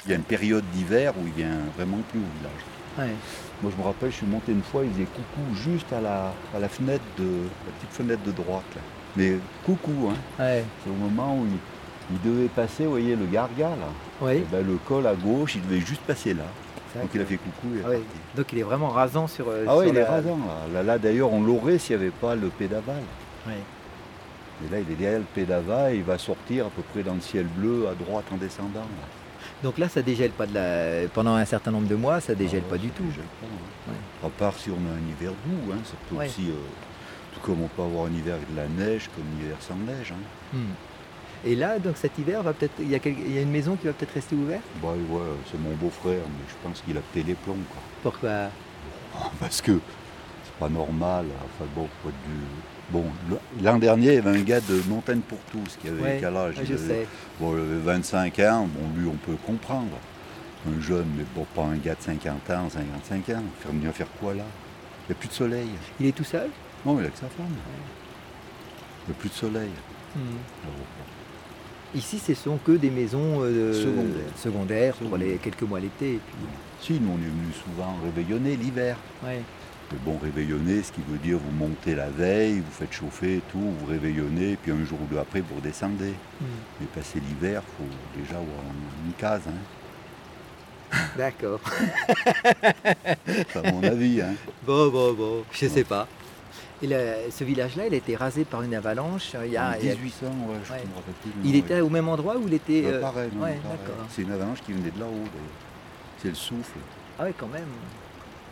Il 0.06 0.12
y 0.12 0.14
a 0.14 0.18
une 0.18 0.24
période 0.24 0.64
d'hiver 0.74 1.14
où 1.18 1.26
il 1.26 1.34
vient 1.34 1.58
vraiment 1.78 1.98
plus 2.12 2.20
au 2.20 2.38
village. 2.38 2.64
Ouais. 3.10 3.16
Moi 3.62 3.72
je 3.76 3.82
me 3.82 3.88
rappelle, 3.88 4.12
je 4.12 4.18
suis 4.18 4.26
monté 4.28 4.52
une 4.52 4.62
fois, 4.64 4.84
il 4.86 4.92
faisait 4.92 5.06
coucou 5.06 5.56
juste 5.56 5.92
à 5.92 6.00
la, 6.02 6.32
à 6.56 6.60
la 6.60 6.70
fenêtre 6.70 7.04
de 7.18 7.24
la 7.24 7.72
petite 7.80 7.92
fenêtre 7.92 8.22
de 8.24 8.32
droite. 8.32 8.64
là. 8.76 8.82
Mais 9.18 9.38
coucou, 9.66 10.10
hein. 10.12 10.16
Ouais. 10.44 10.64
C'est 10.84 10.90
au 10.92 10.94
moment 10.94 11.38
où 11.38 11.46
il, 11.46 11.58
il 12.16 12.22
devait 12.32 12.48
passer, 12.50 12.84
vous 12.86 12.92
voyez, 12.92 13.16
le 13.16 13.26
garga 13.26 13.70
là. 13.70 13.88
Oui. 14.22 14.34
Et 14.34 14.46
ben, 14.52 14.66
le 14.66 14.76
col 14.88 15.08
à 15.08 15.16
gauche, 15.16 15.56
il 15.56 15.62
devait 15.64 15.80
juste 15.80 16.02
passer 16.02 16.34
là. 16.34 16.44
Donc 16.96 17.10
il 17.14 17.20
a 17.22 17.26
fait 17.26 17.38
coucou 17.38 17.76
et 17.76 17.82
Ah 17.84 17.90
ouais. 17.90 18.02
Donc 18.38 18.46
il 18.54 18.60
est 18.60 18.64
vraiment 18.64 18.88
rasant 18.90 19.28
sur. 19.28 19.50
euh, 19.50 19.66
Ah 19.68 19.76
oui, 19.78 19.88
il 19.90 19.98
est 19.98 20.04
rasant 20.06 20.38
là. 20.38 20.74
Là, 20.76 20.84
là, 20.84 20.98
d'ailleurs, 20.98 21.34
on 21.34 21.42
l'aurait 21.44 21.78
s'il 21.78 21.98
n'y 21.98 22.04
avait 22.04 22.12
pas 22.12 22.36
le 22.36 22.48
pédaval. 22.48 23.02
Ouais. 23.48 23.54
Et 24.66 24.72
là, 24.72 24.80
il 24.80 24.90
est 24.94 24.96
derrière 24.96 25.20
le 25.20 25.26
pédaval 25.34 25.94
et 25.94 25.98
il 25.98 26.04
va 26.04 26.18
sortir 26.18 26.68
à 26.68 26.70
peu 26.70 26.82
près 26.94 27.04
dans 27.04 27.16
le 27.16 27.20
ciel 27.20 27.46
bleu 27.48 27.88
à 27.92 27.96
droite 27.96 28.24
en 28.32 28.38
descendant. 28.38 28.80
là. 28.80 29.08
Donc 29.64 29.78
là, 29.78 29.90
ça 29.90 30.02
dégèle 30.02 30.32
pas 30.32 30.46
de 30.46 30.54
la... 30.54 31.08
pendant 31.10 31.36
un 31.36 31.46
certain 31.46 31.72
nombre 31.72 31.88
de 31.88 31.96
mois, 31.96 32.20
ça 32.22 32.36
dégèle 32.36 32.64
Ah 32.68 32.72
pas 32.72 32.78
du 32.78 32.90
tout. 32.90 33.04
dégèle 33.04 33.24
pas, 33.42 33.92
hein. 33.92 33.96
À 34.28 34.30
part 34.30 34.54
si 34.58 34.70
on 34.70 34.74
a 34.74 34.94
un 34.96 35.10
hiver 35.10 35.32
doux, 35.46 35.72
hein, 35.74 35.78
ça 35.84 35.94
peut 36.10 36.16
Ouais. 36.16 36.28
aussi. 36.28 36.50
euh, 36.50 36.54
tout 37.34 37.40
comme 37.42 37.62
on 37.64 37.68
peut 37.68 37.82
avoir 37.82 38.06
un 38.08 38.12
hiver 38.14 38.36
avec 38.36 38.52
de 38.52 38.56
la 38.58 38.68
neige, 38.68 39.10
comme 39.16 39.24
un 39.38 39.44
hiver 39.46 39.58
sans 39.60 39.76
neige. 39.76 40.12
hein. 40.14 40.58
Hmm. 40.58 40.74
Et 41.48 41.56
là, 41.56 41.78
donc 41.80 41.96
cet 41.98 42.18
hiver, 42.18 42.42
va 42.42 42.54
peut-être, 42.54 42.74
il 42.80 42.90
y, 42.90 42.96
a 42.96 43.00
y 43.08 43.42
une 43.42 43.52
maison 43.52 43.76
qui 43.76 43.86
va 43.88 43.94
peut-être 43.94 44.14
rester 44.16 44.36
ouverte? 44.36 44.64
Bah 44.82 44.90
ouais, 44.90 45.22
c'est 45.52 45.60
mon 45.60 45.76
beau-frère, 45.76 46.22
mais 46.28 46.46
je 46.50 46.56
pense 46.68 46.82
qu'il 46.82 46.98
a 46.98 47.02
pété 47.02 47.28
les 47.28 47.36
plombs. 47.36 47.58
Quoi. 47.70 47.82
Pourquoi? 48.12 48.50
Parce 49.40 49.62
que 49.62 49.74
c'est 50.44 50.54
pas 50.60 50.70
normal. 50.70 51.26
Enfin 51.36 51.70
bon, 51.76 51.88
faut 52.02 52.10
être 52.10 52.16
du... 52.28 52.40
Bon, 52.92 53.04
l'an 53.64 53.78
dernier, 53.80 54.08
il 54.10 54.14
y 54.14 54.18
avait 54.18 54.38
un 54.38 54.42
gars 54.44 54.62
de 54.62 54.80
Montagne 54.88 55.22
pour 55.28 55.40
tous 55.52 55.78
qui 55.82 55.88
avait 55.88 56.02
Ouais, 56.02 56.18
quel 56.20 56.36
âge 56.38 56.56
Il 56.64 56.72
avait-. 56.74 57.08
Bon, 57.40 57.56
il 57.56 57.60
avait 57.62 57.80
25 57.98 58.40
ans, 58.40 58.68
bon, 58.72 58.88
lui, 59.00 59.08
on 59.08 59.16
peut 59.18 59.38
comprendre. 59.46 59.98
Un 60.68 60.82
jeune, 60.82 61.06
mais 61.18 61.24
bon, 61.36 61.46
pas 61.56 61.64
un 61.64 61.78
gars 61.78 61.96
de 61.96 62.02
50 62.02 62.50
ans, 62.52 62.70
55 62.70 63.30
ans. 63.36 63.44
Faire 63.60 63.72
venir 63.72 63.92
faire 63.92 64.08
quoi 64.20 64.34
là? 64.34 64.44
Il 65.08 65.12
n'y 65.12 65.16
a 65.18 65.20
plus 65.20 65.28
de 65.30 65.34
soleil. 65.34 65.68
Il 66.00 66.06
est 66.08 66.12
tout 66.12 66.24
seul? 66.24 66.50
Non, 66.86 67.00
il 67.00 67.06
a 67.06 67.10
que 67.10 67.18
sa 67.18 67.28
femme. 67.28 67.46
Il 69.08 69.12
n'y 69.12 69.16
a 69.16 69.20
plus 69.20 69.30
de 69.30 69.34
soleil. 69.36 69.70
Hmm. 70.16 70.20
Ici, 71.98 72.20
ce 72.20 72.34
sont 72.34 72.58
que 72.58 72.72
des 72.74 72.90
maisons 72.90 73.40
euh, 73.42 73.74
Secondaires. 73.74 74.38
secondaires 74.38 74.96
pour 74.96 75.18
les 75.18 75.36
quelques 75.38 75.62
mois 75.62 75.80
l'été. 75.80 76.20
puis- 76.26 76.36
Si, 76.82 76.94
nous, 77.00 77.10
on 77.12 77.16
est 77.18 77.30
venus 77.30 77.56
souvent 77.64 77.96
réveillonner 78.04 78.56
l'hiver. 78.58 78.98
Ouais. 79.24 79.42
Mais 79.92 79.98
bon, 80.04 80.18
réveillonner, 80.18 80.82
ce 80.82 80.92
qui 80.92 81.02
veut 81.08 81.18
dire 81.20 81.38
vous 81.38 81.52
montez 81.52 81.94
la 81.96 82.10
veille, 82.10 82.56
vous 82.60 82.72
faites 82.72 82.92
chauffer 82.92 83.38
et 83.38 83.42
tout, 83.52 83.60
vous 83.60 83.86
réveillonnez, 83.86 84.58
puis 84.62 84.72
un 84.72 84.84
jour 84.84 85.00
ou 85.02 85.06
deux 85.06 85.20
après, 85.20 85.42
vous 85.42 85.56
redescendez. 85.56 86.14
Hmm. 86.42 86.46
Mais 86.80 86.88
passer 86.88 87.20
l'hiver, 87.20 87.62
il 87.64 87.86
faut 87.86 87.92
déjà 88.20 88.36
avoir 88.38 88.64
une 89.06 89.14
case. 89.14 89.44
Hein. 89.48 90.98
D'accord. 91.18 91.60
C'est 93.28 93.56
à 93.58 93.72
mon 93.72 93.84
avis. 93.84 94.22
Hein. 94.22 94.34
Bon, 94.66 94.90
bon, 94.90 95.14
bon, 95.14 95.44
je 95.52 95.68
sais 95.68 95.84
pas. 95.84 96.08
Et 96.82 96.88
le- 96.88 97.30
ce 97.32 97.44
village-là, 97.44 97.88
il 97.88 97.94
a 97.94 97.98
été 97.98 98.16
rasé 98.16 98.44
par 98.44 98.62
une 98.62 98.76
avalanche. 98.76 99.34
euh, 99.36 99.46
Il, 99.46 99.54
y 99.54 99.58
a, 99.58 99.70
En 99.70 99.74
il 99.80 99.86
y 99.86 99.92
a- 99.92 99.96
1800, 99.96 100.26
ouais, 100.28 100.56
je 100.66 100.72
Ouais. 100.74 100.80
me 100.80 100.96
rappelle 100.96 101.14
plus. 101.22 101.32
le 101.44 101.48
il 101.50 101.56
était 101.56 101.80
au 101.82 101.90
même 101.90 102.08
endroit 102.10 102.38
où 102.38 102.48
il 102.48 102.54
était. 102.54 102.84
Euh, 102.86 103.02
pareil, 103.02 103.30
non, 103.34 103.44
ouais, 103.44 103.60
pareil. 103.64 103.78
d'accord. 103.86 104.06
C'est 104.10 104.24
une 104.24 104.32
avalanche 104.32 104.60
qui 104.66 104.74
venait 104.74 104.92
de 104.92 105.00
là-haut, 105.00 105.12
d'ailleurs. 105.12 105.62
C'est 106.22 106.30
le 106.30 106.36
souffle. 106.36 106.80
Ah 107.20 107.24
oui, 107.26 107.32
quand 107.38 107.48
même. 107.48 107.68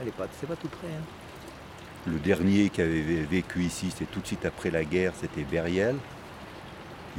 Elle 0.02 0.08
est 0.08 0.12
pas, 0.12 0.26
c'est 0.40 0.48
pas 0.48 0.56
tout 0.56 0.68
près. 0.70 0.88
hein. 0.88 1.04
Le 2.08 2.18
dernier 2.20 2.70
qui 2.70 2.82
avait 2.82 3.02
vé- 3.02 3.26
vécu 3.30 3.62
ici, 3.64 3.88
c'était 3.92 4.12
tout 4.12 4.20
de 4.20 4.28
suite 4.28 4.46
après 4.46 4.70
la 4.70 4.84
guerre, 4.84 5.14
c'était 5.20 5.44
Beriel. 5.44 5.96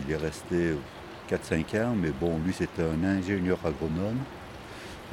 Il 0.05 0.13
est 0.13 0.17
resté 0.17 0.75
4-5 1.31 1.75
ans, 1.77 1.95
mais 1.97 2.11
bon, 2.11 2.39
lui 2.45 2.53
c'était 2.53 2.83
un 2.83 3.03
ingénieur 3.05 3.59
agronome. 3.65 4.19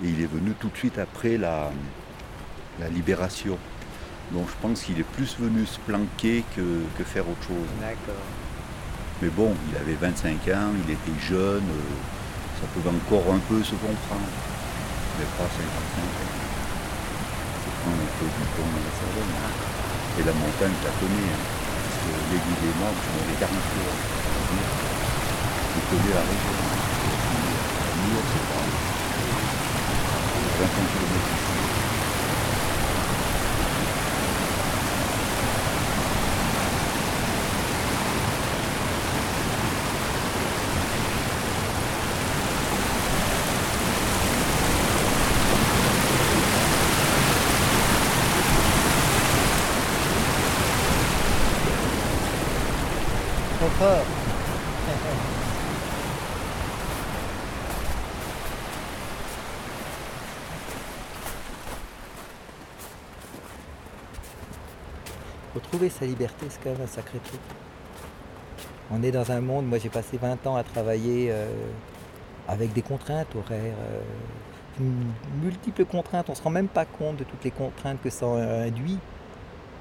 Et 0.04 0.08
il 0.10 0.22
est 0.22 0.26
venu 0.32 0.52
tout 0.60 0.70
de 0.70 0.78
suite 0.78 0.98
après 0.98 1.38
la, 1.38 1.72
la 2.80 2.90
libération. 2.90 3.58
Donc 4.32 4.48
je 4.50 4.56
pense 4.62 4.82
qu'il 4.84 5.00
est 5.00 5.04
plus 5.16 5.38
venu 5.40 5.66
se 5.66 5.80
planquer 5.80 6.44
que, 6.56 6.62
que 6.98 7.04
faire 7.04 7.28
autre 7.30 7.44
chose. 7.48 7.68
D'accord. 7.80 8.22
Mais 9.22 9.30
bon, 9.30 9.54
il 9.70 9.78
avait 9.78 9.94
25 9.94 10.48
ans, 10.50 10.72
il 10.86 10.92
était 10.92 11.20
jeune, 11.30 11.64
euh, 11.64 12.60
ça 12.60 12.68
pouvait 12.74 12.90
encore 12.90 13.34
un 13.34 13.40
peu 13.40 13.62
se 13.64 13.76
comprendre. 13.76 14.28
Mais 15.20 15.26
pas 15.38 15.44
55 15.44 15.60
ans. 16.02 16.41
Un 17.82 17.98
peu 18.20 18.26
du 18.30 18.46
temps 18.54 18.70
dans 18.70 18.84
la 18.86 18.94
Sardaigne. 18.94 19.42
Et 20.20 20.24
la 20.24 20.34
montagne, 20.34 20.76
tu 20.78 20.86
la 20.86 20.94
connais. 21.02 21.34
Hein, 21.34 21.42
parce 21.82 21.98
que 21.98 22.14
l'aiguille 22.30 22.62
des 22.62 22.74
morts, 22.78 22.94
tu 22.94 23.10
les 23.26 23.38
40 23.42 23.58
jours. 23.58 23.98
Tu 25.74 25.80
connais 25.90 26.14
la 26.14 26.22
région. 26.22 26.56
Mure, 28.02 28.26
c'est 28.30 28.46
pas 28.54 28.66
25 30.62 30.78
km 30.94 31.51
Retrouver 65.56 65.90
sa 65.90 66.06
liberté, 66.06 66.46
c'est 66.50 66.64
quand 66.64 66.70
même 66.70 66.82
un 66.84 66.88
sacré 66.88 67.18
truc. 67.18 67.40
On 68.92 69.02
est 69.02 69.12
dans 69.12 69.32
un 69.32 69.42
monde, 69.42 69.66
moi 69.66 69.80
j'ai 69.80 69.90
passé 69.90 70.18
20 70.22 70.46
ans 70.46 70.56
à 70.58 70.64
travailler 70.64 71.30
euh, 71.32 71.48
avec 72.48 72.74
des 72.74 72.84
contraintes 72.84 73.36
horaires, 73.36 73.74
euh, 74.80 74.84
multiples 75.42 75.86
contraintes, 75.86 76.30
on 76.30 76.34
ne 76.34 76.38
se 76.38 76.44
rend 76.44 76.52
même 76.52 76.68
pas 76.68 76.86
compte 76.86 77.18
de 77.18 77.24
toutes 77.24 77.44
les 77.44 77.52
contraintes 77.52 78.00
que 78.04 78.12
ça 78.12 78.28
induit. 78.28 79.00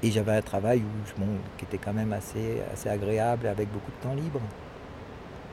Et 0.03 0.11
j'avais 0.11 0.31
un 0.33 0.41
travail 0.41 0.79
où, 0.79 1.21
qui 1.57 1.65
était 1.65 1.77
quand 1.77 1.93
même 1.93 2.13
assez, 2.13 2.61
agréable, 2.89 3.47
avec 3.47 3.71
beaucoup 3.71 3.91
de 3.91 4.03
temps 4.03 4.15
libre. 4.15 4.41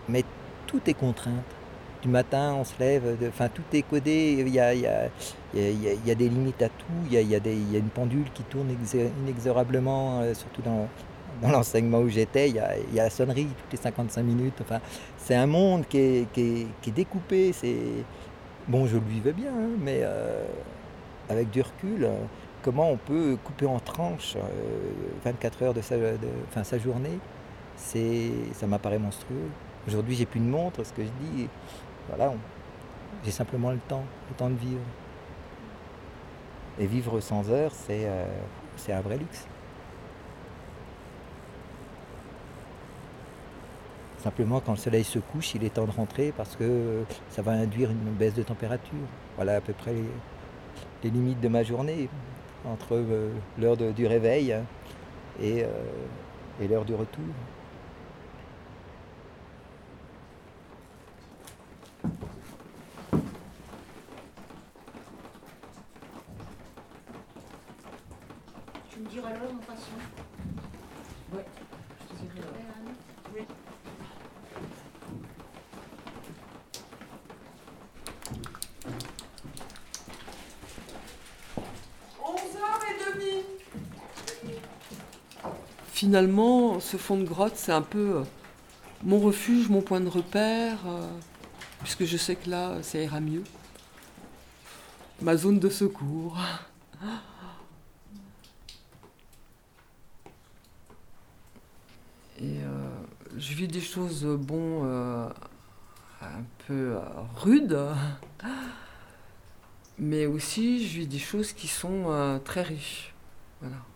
Mais 0.09 0.25
tout 0.67 0.81
est 0.87 0.95
contrainte. 0.95 1.45
Du 2.03 2.09
matin, 2.09 2.55
on 2.55 2.65
se 2.65 2.75
lève, 2.79 3.17
enfin 3.29 3.49
tout 3.49 3.65
est 3.73 3.83
codé, 3.83 4.37
il 4.39 4.49
y 4.49 4.61
a, 4.61 6.15
des 6.15 6.29
limites 6.29 6.63
à 6.63 6.69
tout, 6.69 6.85
il 7.11 7.21
y 7.21 7.35
a, 7.35 7.39
une 7.79 7.89
pendule 7.93 8.31
qui 8.33 8.45
tourne 8.45 8.69
inexorablement, 9.25 10.21
euh, 10.21 10.33
surtout 10.33 10.63
dans, 10.63 10.87
l'enseignement 11.43 11.99
où 11.99 12.09
j'étais, 12.09 12.51
il 12.51 12.55
y, 12.55 12.61
a, 12.61 12.77
la 12.95 13.11
sonnerie 13.11 13.47
toutes 13.47 13.73
les 13.73 13.79
55 13.79 14.23
minutes. 14.23 14.55
Enfin, 14.61 14.81
c'est 15.17 15.35
un 15.35 15.47
monde 15.47 15.87
qui 15.89 15.99
est, 15.99 16.93
découpé. 16.95 17.53
Bon, 18.69 18.87
je 18.87 18.97
le 18.97 19.05
vivais 19.05 19.33
bien, 19.33 19.51
hein, 19.51 19.71
mais 19.83 20.01
euh, 20.03 20.45
avec 21.29 21.51
du 21.51 21.63
recul, 21.63 22.05
euh, 22.05 22.17
comment 22.63 22.91
on 22.91 22.97
peut 22.97 23.37
couper 23.45 23.67
en 23.67 23.79
tranches 23.79 24.37
euh, 24.37 24.41
24 25.25 25.63
heures 25.63 25.75
de 25.75 25.81
sa, 25.81 25.97
de- 25.97 26.19
sa 26.65 26.79
journée, 26.79 27.19
ça 27.77 28.67
m'apparaît 28.67 28.99
monstrueux. 28.99 29.49
Aujourd'hui, 29.87 30.15
j'ai 30.17 30.27
plus 30.27 30.41
de 30.41 30.45
montre, 30.47 30.85
ce 30.85 30.93
que 30.93 31.03
je 31.03 31.11
dis, 31.21 31.49
voilà, 32.09 32.33
j'ai 33.25 33.31
simplement 33.31 33.71
le 33.71 33.79
temps, 33.89 34.05
le 34.31 34.37
temps 34.37 34.51
de 34.51 34.57
vivre. 34.57 34.81
Et 36.79 36.87
vivre 36.87 37.21
sans 37.21 37.49
heures, 37.51 37.73
c'est, 37.75 38.05
euh, 38.07 38.25
c'est 38.77 38.93
un 38.93 39.01
vrai 39.01 39.17
luxe. 39.19 39.47
Simplement, 44.23 44.61
quand 44.61 44.73
le 44.73 44.79
soleil 44.79 45.05
se 45.05 45.19
couche, 45.21 45.55
il 45.55 45.65
est 45.65 45.71
temps 45.75 45.87
de 45.87 45.93
rentrer 45.93 46.33
parce 46.37 46.57
que 46.57 47.03
ça 47.31 47.41
va 47.43 47.53
induire 47.53 47.91
une 47.91 48.13
baisse 48.19 48.35
de 48.35 48.43
température. 48.43 48.99
Voilà 49.37 49.57
à 49.57 49.61
peu 49.61 49.73
près 49.73 49.95
les 51.05 51.11
limites 51.11 51.41
de 51.41 51.49
ma 51.49 51.63
journée, 51.63 52.09
entre 52.65 52.95
euh, 52.95 53.31
l'heure 53.59 53.77
de- 53.77 53.93
du 53.93 54.07
réveil 54.07 54.53
hein, 54.53 54.65
et, 55.41 55.63
euh, 55.65 55.69
et 56.61 56.69
l'heure 56.69 56.85
du 56.85 56.95
retour. 56.95 57.25
Tu 68.91 69.01
me 69.01 69.09
diras 69.09 69.31
l'heure 69.31 69.53
en 69.53 69.65
passant. 69.65 69.99
Ouais, 71.35 71.45
je 72.01 72.15
te 72.15 72.21
dirai 72.33 72.39
l'heure. 72.41 72.95
Oui. 73.35 73.43
Finalement, 85.99 86.79
ce 86.79 86.97
fond 86.97 87.17
de 87.17 87.25
grotte, 87.25 87.57
c'est 87.57 87.73
un 87.73 87.83
peu 87.83 88.19
euh, 88.19 88.23
mon 89.03 89.19
refuge, 89.19 89.69
mon 89.69 89.83
point 89.83 90.01
de 90.01 90.09
repère, 90.09 90.79
euh, 90.87 91.09
puisque 91.81 92.05
je 92.05 92.17
sais 92.17 92.37
que 92.37 92.49
là, 92.49 92.81
ça 92.85 93.01
ira 93.01 93.19
mieux. 93.19 93.43
Ma 95.21 95.37
zone 95.37 95.59
de 95.59 95.69
secours. 95.69 96.39
Et 102.39 102.63
euh, 102.63 102.89
je 103.37 103.55
vis 103.55 103.67
des 103.67 103.81
choses, 103.81 104.25
bon, 104.25 104.85
un 104.85 106.45
peu 106.69 106.97
rudes, 107.35 107.77
mais 109.99 110.27
aussi 110.27 110.87
je 110.87 111.01
vis 111.01 111.09
des 111.09 111.19
choses 111.19 111.53
qui 111.53 111.67
sont 111.67 112.41
très 112.45 112.63
riches. 112.63 113.13
Voilà. 113.61 113.88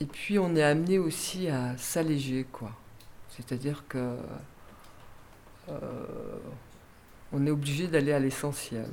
Et 0.00 0.06
puis 0.06 0.38
on 0.38 0.54
est 0.54 0.62
amené 0.62 0.98
aussi 0.98 1.48
à 1.48 1.76
s'alléger, 1.76 2.46
quoi. 2.50 2.70
C'est-à-dire 3.30 3.84
que 3.88 4.16
euh, 5.68 6.38
on 7.32 7.46
est 7.46 7.50
obligé 7.50 7.86
d'aller 7.86 8.12
à 8.12 8.18
l'essentiel 8.18 8.88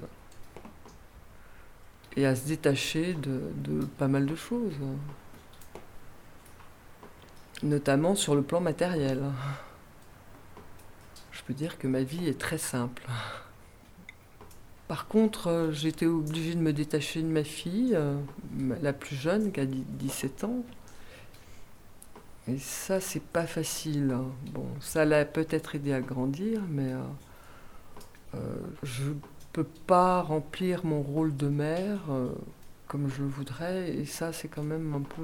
et 2.15 2.25
à 2.25 2.35
se 2.35 2.47
détacher 2.47 3.13
de, 3.13 3.41
de 3.57 3.85
pas 3.85 4.07
mal 4.07 4.25
de 4.25 4.35
choses, 4.35 4.73
notamment 7.63 8.15
sur 8.15 8.35
le 8.35 8.41
plan 8.41 8.61
matériel. 8.61 9.21
peux 11.45 11.53
dire 11.53 11.77
que 11.77 11.87
ma 11.87 12.01
vie 12.01 12.27
est 12.27 12.39
très 12.39 12.57
simple. 12.57 13.03
Par 14.87 15.07
contre, 15.07 15.47
euh, 15.47 15.71
j'étais 15.71 16.05
obligée 16.05 16.55
de 16.55 16.59
me 16.59 16.73
détacher 16.73 17.21
de 17.21 17.27
ma 17.27 17.43
fille, 17.43 17.95
euh, 17.95 18.15
la 18.81 18.93
plus 18.93 19.15
jeune, 19.15 19.51
qui 19.51 19.59
a 19.59 19.65
17 19.65 20.43
ans. 20.43 20.63
Et 22.47 22.57
ça, 22.59 22.99
c'est 22.99 23.21
pas 23.23 23.47
facile. 23.47 24.11
hein. 24.13 24.25
Bon, 24.53 24.65
ça 24.79 25.05
l'a 25.05 25.25
peut-être 25.25 25.75
aidé 25.75 25.93
à 25.93 26.01
grandir, 26.01 26.61
mais 26.69 26.93
euh, 26.93 26.99
euh, 28.35 28.37
je 28.83 29.11
peux 29.53 29.63
pas 29.63 30.21
remplir 30.21 30.85
mon 30.85 31.01
rôle 31.01 31.35
de 31.35 31.47
mère 31.47 31.99
euh, 32.09 32.29
comme 32.87 33.09
je 33.09 33.23
le 33.23 33.29
voudrais. 33.29 33.89
Et 33.95 34.05
ça, 34.05 34.33
c'est 34.33 34.47
quand 34.47 34.63
même 34.63 34.93
un 34.93 35.01
peu 35.01 35.21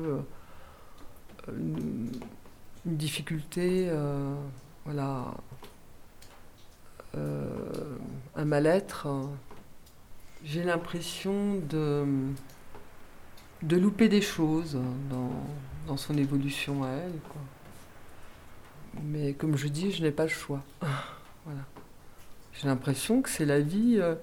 euh, 1.49 1.51
une, 1.57 2.09
une 2.85 2.97
difficulté, 2.97 3.87
euh, 3.89 4.33
voilà, 4.85 5.25
un 8.35 8.45
mal-être. 8.45 9.07
J'ai 10.43 10.63
l'impression 10.63 11.55
de, 11.69 12.05
de 13.61 13.77
louper 13.77 14.09
des 14.09 14.21
choses 14.21 14.77
dans, 15.09 15.31
dans 15.87 15.97
son 15.97 16.17
évolution 16.17 16.83
à 16.83 16.89
elle. 16.89 17.19
Mais 19.03 19.33
comme 19.33 19.57
je 19.57 19.67
dis, 19.67 19.91
je 19.91 20.03
n'ai 20.03 20.11
pas 20.11 20.23
le 20.23 20.29
choix. 20.29 20.61
J'ai 22.53 22.67
l'impression 22.67 23.21
que 23.21 23.29
c'est 23.29 23.45
la 23.45 23.59
vie 23.59 23.97
euh, 23.99 24.15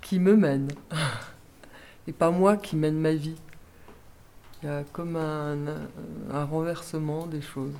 qui 0.00 0.18
me 0.18 0.36
mène. 0.36 0.68
Et 2.06 2.12
pas 2.12 2.30
moi 2.30 2.56
qui 2.56 2.76
mène 2.76 2.98
ma 2.98 3.14
vie. 3.14 3.36
Il 4.62 4.66
y 4.66 4.68
a 4.68 4.84
comme 4.92 5.16
un, 5.16 5.56
un 6.30 6.44
renversement 6.44 7.26
des 7.26 7.40
choses. 7.40 7.74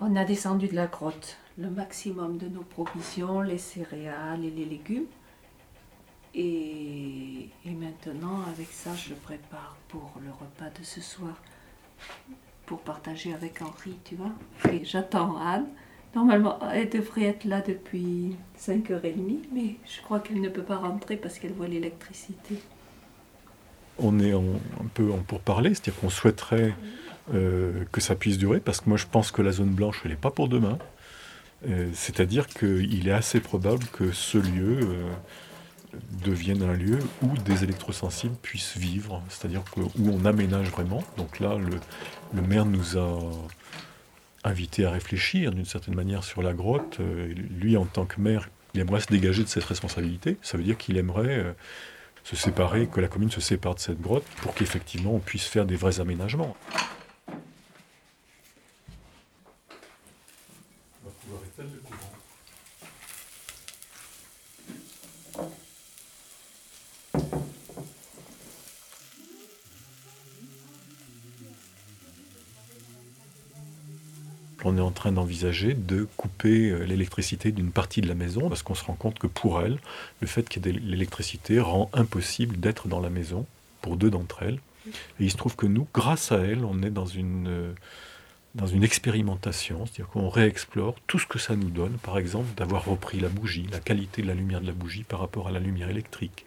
On 0.00 0.16
a 0.16 0.24
descendu 0.24 0.68
de 0.68 0.74
la 0.74 0.86
grotte 0.86 1.36
le 1.58 1.70
maximum 1.70 2.38
de 2.38 2.48
nos 2.48 2.62
provisions, 2.62 3.40
les 3.40 3.58
céréales 3.58 4.44
et 4.44 4.50
les 4.50 4.64
légumes. 4.64 5.06
Et, 6.36 7.48
maintenant, 7.66 8.40
avec 8.52 8.68
ça, 8.70 8.90
je 8.94 9.14
prépare 9.14 9.76
pour 9.88 10.12
le 10.22 10.30
repas 10.30 10.70
de 10.78 10.84
ce 10.84 11.00
soir, 11.00 11.34
pour 12.66 12.80
partager 12.80 13.32
avec 13.32 13.62
Henri, 13.62 13.96
tu 14.04 14.16
vois. 14.16 14.32
Et 14.72 14.84
j'attends 14.84 15.38
Anne. 15.38 15.66
Normalement, 16.14 16.58
elle 16.72 16.88
devrait 16.90 17.24
être 17.24 17.44
là 17.44 17.60
depuis 17.62 18.36
5h30, 18.58 19.38
mais 19.52 19.76
je 19.86 20.00
crois 20.02 20.20
qu'elle 20.20 20.40
ne 20.40 20.48
peut 20.48 20.62
pas 20.62 20.76
rentrer 20.76 21.16
parce 21.16 21.38
qu'elle 21.38 21.52
voit 21.52 21.68
l'électricité. 21.68 22.58
On 23.98 24.18
est 24.20 24.32
en- 24.34 24.42
un 24.80 24.86
peu 24.92 25.10
en 25.12 25.18
pourparler, 25.18 25.70
c'est-à-dire 25.70 26.00
qu'on 26.00 26.10
souhaiterait 26.10 26.74
euh, 27.34 27.84
que 27.92 28.00
ça 28.00 28.14
puisse 28.14 28.38
durer, 28.38 28.60
parce 28.60 28.80
que 28.80 28.88
moi 28.88 28.96
je 28.96 29.06
pense 29.06 29.32
que 29.32 29.42
la 29.42 29.50
zone 29.52 29.70
blanche, 29.70 30.00
elle 30.04 30.12
n'est 30.12 30.16
pas 30.16 30.30
pour 30.30 30.48
demain. 30.48 30.78
Euh, 31.68 31.88
c'est-à-dire 31.92 32.46
qu'il 32.46 33.08
est 33.08 33.12
assez 33.12 33.40
probable 33.40 33.84
que 33.86 34.12
ce 34.12 34.38
lieu 34.38 34.78
euh, 34.82 35.10
devienne 36.24 36.62
un 36.62 36.74
lieu 36.74 36.98
où 37.22 37.36
des 37.38 37.64
électrosensibles 37.64 38.36
puissent 38.42 38.76
vivre, 38.76 39.22
c'est-à-dire 39.28 39.62
où 39.76 40.10
on 40.10 40.24
aménage 40.24 40.68
vraiment. 40.70 41.02
Donc 41.16 41.40
là, 41.40 41.56
le, 41.56 42.42
maire 42.42 42.66
nous 42.66 42.96
a 42.96 43.20
invités 44.44 44.84
à 44.84 44.90
réfléchir 44.90 45.52
d'une 45.52 45.64
certaine 45.64 45.94
manière 45.94 46.24
sur 46.24 46.42
la 46.42 46.52
grotte. 46.52 46.98
Euh, 47.00 47.34
lui, 47.60 47.76
en 47.76 47.84
tant 47.84 48.04
que 48.04 48.20
maire, 48.20 48.48
il 48.74 48.80
aimerait 48.80 49.00
se 49.00 49.08
dégager 49.08 49.42
de 49.42 49.48
cette 49.48 49.64
responsabilité. 49.64 50.36
Ça 50.42 50.56
veut 50.56 50.64
dire 50.64 50.76
qu'il 50.76 50.96
aimerait 50.96 51.38
euh, 51.38 51.52
se 52.24 52.36
séparer, 52.36 52.86
que 52.86 53.00
la 53.00 53.08
commune 53.08 53.30
se 53.30 53.40
sépare 53.40 53.74
de 53.74 53.80
cette 53.80 54.00
grotte 54.00 54.24
pour 54.42 54.54
qu'effectivement 54.54 55.14
on 55.14 55.20
puisse 55.20 55.46
faire 55.46 55.64
des 55.64 55.76
vrais 55.76 56.00
aménagements. 56.00 56.56
On 74.64 74.76
est 74.78 74.80
en 74.80 74.90
train 74.90 75.12
d'envisager 75.12 75.74
de 75.74 76.08
couper 76.16 76.70
euh, 76.70 76.84
l'électricité 76.84 77.52
d'une 77.52 77.70
partie 77.70 78.00
de 78.00 78.08
la 78.08 78.14
maison 78.14 78.48
parce 78.48 78.62
qu'on 78.62 78.74
se 78.74 78.84
rend 78.84 78.94
compte 78.94 79.18
que 79.18 79.26
pour 79.26 79.60
elle, 79.60 79.78
le 80.20 80.26
fait 80.26 80.48
qu'il 80.48 80.64
y 80.66 80.68
ait 80.68 80.72
de 80.72 80.78
l'électricité 80.78 81.60
rend 81.60 81.90
impossible 81.92 82.58
d'être 82.58 82.88
dans 82.88 83.00
la 83.00 83.10
maison 83.10 83.46
pour 83.82 83.96
deux 83.96 84.10
d'entre 84.10 84.42
elles. 84.42 84.58
Et 85.20 85.24
il 85.24 85.30
se 85.30 85.36
trouve 85.36 85.56
que 85.56 85.66
nous, 85.66 85.86
grâce 85.92 86.32
à 86.32 86.38
elle, 86.38 86.64
on 86.64 86.82
est 86.82 86.90
dans 86.90 87.06
une, 87.06 87.48
euh, 87.48 87.72
dans 88.54 88.66
une 88.66 88.82
expérimentation, 88.82 89.84
c'est-à-dire 89.84 90.08
qu'on 90.08 90.28
réexplore 90.28 90.96
tout 91.06 91.18
ce 91.18 91.26
que 91.26 91.38
ça 91.38 91.56
nous 91.56 91.70
donne, 91.70 91.92
par 91.98 92.18
exemple 92.18 92.48
d'avoir 92.56 92.84
repris 92.86 93.20
la 93.20 93.28
bougie, 93.28 93.66
la 93.70 93.80
qualité 93.80 94.22
de 94.22 94.28
la 94.28 94.34
lumière 94.34 94.60
de 94.60 94.66
la 94.66 94.72
bougie 94.72 95.02
par 95.02 95.20
rapport 95.20 95.48
à 95.48 95.50
la 95.50 95.60
lumière 95.60 95.90
électrique. 95.90 96.44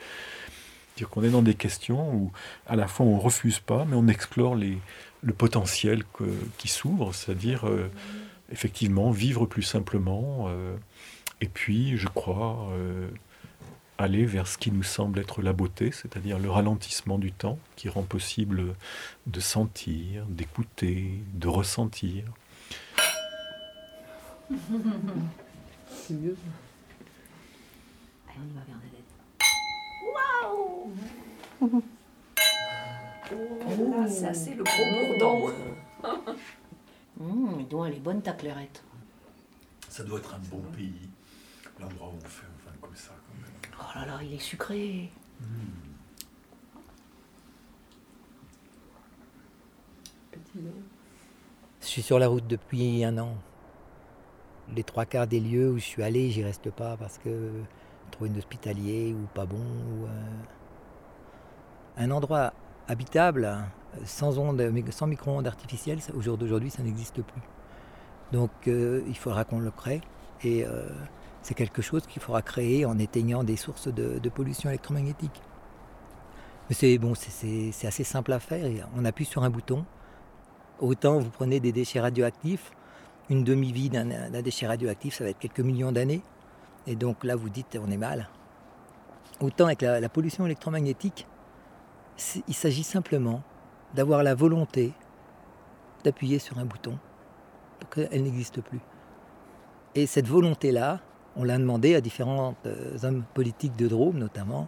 C'est-à-dire 0.99 1.13
qu'on 1.13 1.23
est 1.23 1.29
dans 1.29 1.41
des 1.41 1.53
questions 1.55 2.13
où 2.13 2.31
à 2.67 2.75
la 2.75 2.85
fois 2.89 3.05
on 3.05 3.17
refuse 3.19 3.59
pas, 3.59 3.85
mais 3.85 3.95
on 3.95 4.09
explore 4.09 4.53
les, 4.55 4.77
le 5.23 5.31
potentiel 5.31 6.03
que- 6.11 6.25
qui 6.57 6.67
s'ouvre, 6.67 7.13
c'est-à-dire 7.15 7.65
euh, 7.69 7.89
effectivement 8.51 9.09
vivre 9.09 9.45
plus 9.45 9.61
simplement, 9.63 10.47
euh, 10.49 10.75
et 11.39 11.47
puis 11.47 11.95
je 11.97 12.09
crois 12.09 12.67
euh, 12.73 13.07
aller 13.97 14.25
vers 14.25 14.45
ce 14.45 14.57
qui 14.57 14.71
nous 14.71 14.83
semble 14.83 15.19
être 15.19 15.41
la 15.41 15.53
beauté, 15.53 15.93
c'est-à-dire 15.93 16.37
le 16.37 16.49
ralentissement 16.49 17.17
du 17.17 17.31
temps 17.31 17.57
qui 17.77 17.87
rend 17.87 18.03
possible 18.03 18.75
de 19.25 19.39
sentir, 19.39 20.25
d'écouter, 20.25 21.11
de 21.33 21.47
ressentir. 21.47 22.25
C'est 24.49 26.13
mieux. 26.15 26.35
Allez, 28.27 28.37
on 28.41 28.49
y 28.49 28.53
va, 28.53 28.61
Bernadette. 28.67 28.98
Ah, 31.61 31.67
ça, 34.07 34.33
c'est 34.33 34.55
le 34.55 34.63
gros 34.63 35.19
bourdon. 35.19 35.53
Hum, 37.21 37.65
donc 37.69 37.85
elle 37.85 37.95
est 37.95 37.99
bonne 37.99 38.21
ta 38.21 38.31
clairette. 38.31 38.81
Ça 39.89 40.05
doit 40.05 40.19
être 40.19 40.33
un 40.35 40.39
bon 40.49 40.61
pays, 40.73 41.09
l'endroit 41.77 42.07
où 42.07 42.15
on 42.15 42.29
fait 42.29 42.45
un 42.45 42.71
vin 42.71 42.77
comme 42.79 42.95
ça 42.95 43.11
quand 43.27 43.41
même. 43.41 43.51
Oh 43.77 43.99
là 43.99 44.05
là, 44.05 44.23
il 44.23 44.35
est 44.35 44.39
sucré. 44.39 45.11
Petit 50.31 50.59
lait. 50.59 50.71
Je 51.81 51.87
suis 51.87 52.01
sur 52.01 52.19
la 52.19 52.29
route 52.29 52.47
depuis 52.47 53.03
un 53.03 53.17
an. 53.17 53.35
Les 54.73 54.85
trois 54.85 55.05
quarts 55.05 55.27
des 55.27 55.41
lieux 55.41 55.71
où 55.71 55.77
je 55.77 55.83
suis 55.83 56.03
allé, 56.03 56.31
j'y 56.31 56.43
reste 56.43 56.71
pas 56.71 56.95
parce 56.95 57.17
que 57.17 57.51
trop 58.11 58.27
inhospitalier 58.27 59.13
ou 59.13 59.27
pas 59.33 59.45
bon. 59.45 59.57
Ou, 59.57 60.05
euh, 60.05 60.09
Un 61.99 62.11
endroit 62.11 62.53
habitable, 62.87 63.45
euh, 63.45 63.99
sans, 64.05 64.39
ondes, 64.39 64.63
sans 64.89 65.05
micro-ondes 65.05 65.45
artificielles, 65.45 65.99
au 66.17 66.21
jour 66.21 66.37
d'aujourd'hui, 66.37 66.71
ça 66.71 66.81
n'existe 66.81 67.21
plus. 67.21 67.41
Donc 68.31 68.51
euh, 68.67 69.03
il 69.07 69.17
faudra 69.17 69.43
qu'on 69.43 69.59
le 69.59 69.71
crée. 69.71 70.01
Et 70.43 70.65
euh, 70.65 70.87
c'est 71.43 71.53
quelque 71.53 71.81
chose 71.81 72.07
qu'il 72.07 72.21
faudra 72.21 72.41
créer 72.41 72.85
en 72.85 72.97
éteignant 72.97 73.43
des 73.43 73.57
sources 73.57 73.87
de, 73.87 74.29
pollution 74.29 74.69
électromagnétique. 74.69 75.41
Mais 76.69 76.75
c'est 76.75 76.97
bon, 76.97 77.13
assez 77.13 78.03
simple 78.03 78.31
à 78.31 78.39
faire. 78.39 78.87
On 78.95 79.05
appuie 79.05 79.25
sur 79.25 79.43
un 79.43 79.49
bouton, 79.49 79.85
Autant 80.79 81.19
vous 81.19 81.29
prenez 81.29 81.59
des 81.59 81.73
déchets 81.73 81.99
radioactifs, 81.99 82.71
une 83.29 83.43
demi-vie 83.43 83.89
d'un 83.89 84.41
déchet 84.41 84.65
radioactif, 84.65 85.15
ça 85.15 85.25
va 85.25 85.29
être 85.31 85.39
quelques 85.39 85.59
millions 85.59 85.91
d'années. 85.91 86.21
Et 86.87 86.95
donc 86.95 87.25
là, 87.25 87.35
vous 87.35 87.49
dites, 87.49 87.77
on 87.83 87.91
est 87.91 87.97
mal. 87.97 88.29
Autant 89.41 89.65
avec 89.65 89.81
la, 89.81 90.07
pollution 90.09 90.45
électromagnétique, 90.45 91.27
il 92.47 92.53
s'agit 92.53 92.83
simplement 92.83 93.41
d'avoir 93.93 94.23
la 94.23 94.35
volonté 94.35 94.93
d'appuyer 96.03 96.39
sur 96.39 96.57
un 96.59 96.65
bouton 96.65 96.97
pour 97.79 97.89
qu'elle 97.89 98.23
n'existe 98.23 98.61
plus. 98.61 98.79
Et 99.95 100.05
cette 100.05 100.27
volonté-là, 100.27 100.99
on 101.35 101.43
l'a 101.43 101.57
demandé 101.57 101.95
à 101.95 102.01
différents 102.01 102.55
euh, 102.65 102.97
hommes 103.03 103.23
politiques 103.33 103.75
de 103.75 103.87
Drôme 103.87 104.17
notamment, 104.17 104.67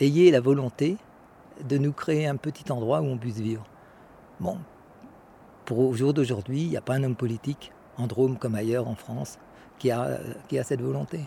ayez 0.00 0.30
la 0.30 0.40
volonté 0.40 0.96
de 1.62 1.78
nous 1.78 1.92
créer 1.92 2.26
un 2.26 2.36
petit 2.36 2.72
endroit 2.72 3.00
où 3.00 3.04
on 3.04 3.18
puisse 3.18 3.38
vivre. 3.38 3.64
Bon, 4.40 4.58
pour 5.64 5.78
au 5.78 5.94
jour 5.94 6.12
d'aujourd'hui, 6.12 6.62
il 6.62 6.70
n'y 6.70 6.76
a 6.76 6.80
pas 6.80 6.94
un 6.94 7.04
homme 7.04 7.16
politique, 7.16 7.72
en 7.96 8.06
Drôme 8.06 8.38
comme 8.38 8.54
ailleurs 8.54 8.88
en 8.88 8.94
France, 8.94 9.38
qui 9.78 9.90
a, 9.90 10.18
qui 10.48 10.58
a 10.58 10.64
cette 10.64 10.80
volonté. 10.80 11.20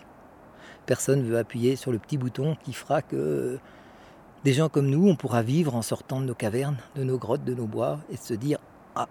Personne 0.86 1.22
ne 1.22 1.24
veut 1.24 1.38
appuyer 1.38 1.76
sur 1.76 1.92
le 1.92 1.98
petit 1.98 2.18
bouton 2.18 2.56
qui 2.62 2.72
fera 2.72 3.02
que 3.02 3.58
des 4.44 4.52
gens 4.52 4.68
comme 4.68 4.88
nous, 4.88 5.08
on 5.08 5.16
pourra 5.16 5.42
vivre 5.42 5.74
en 5.74 5.82
sortant 5.82 6.20
de 6.20 6.26
nos 6.26 6.34
cavernes, 6.34 6.78
de 6.94 7.04
nos 7.04 7.18
grottes, 7.18 7.44
de 7.44 7.54
nos 7.54 7.66
bois, 7.66 8.00
et 8.10 8.16
se 8.16 8.34
dire 8.34 8.58
Ah, 8.94 9.08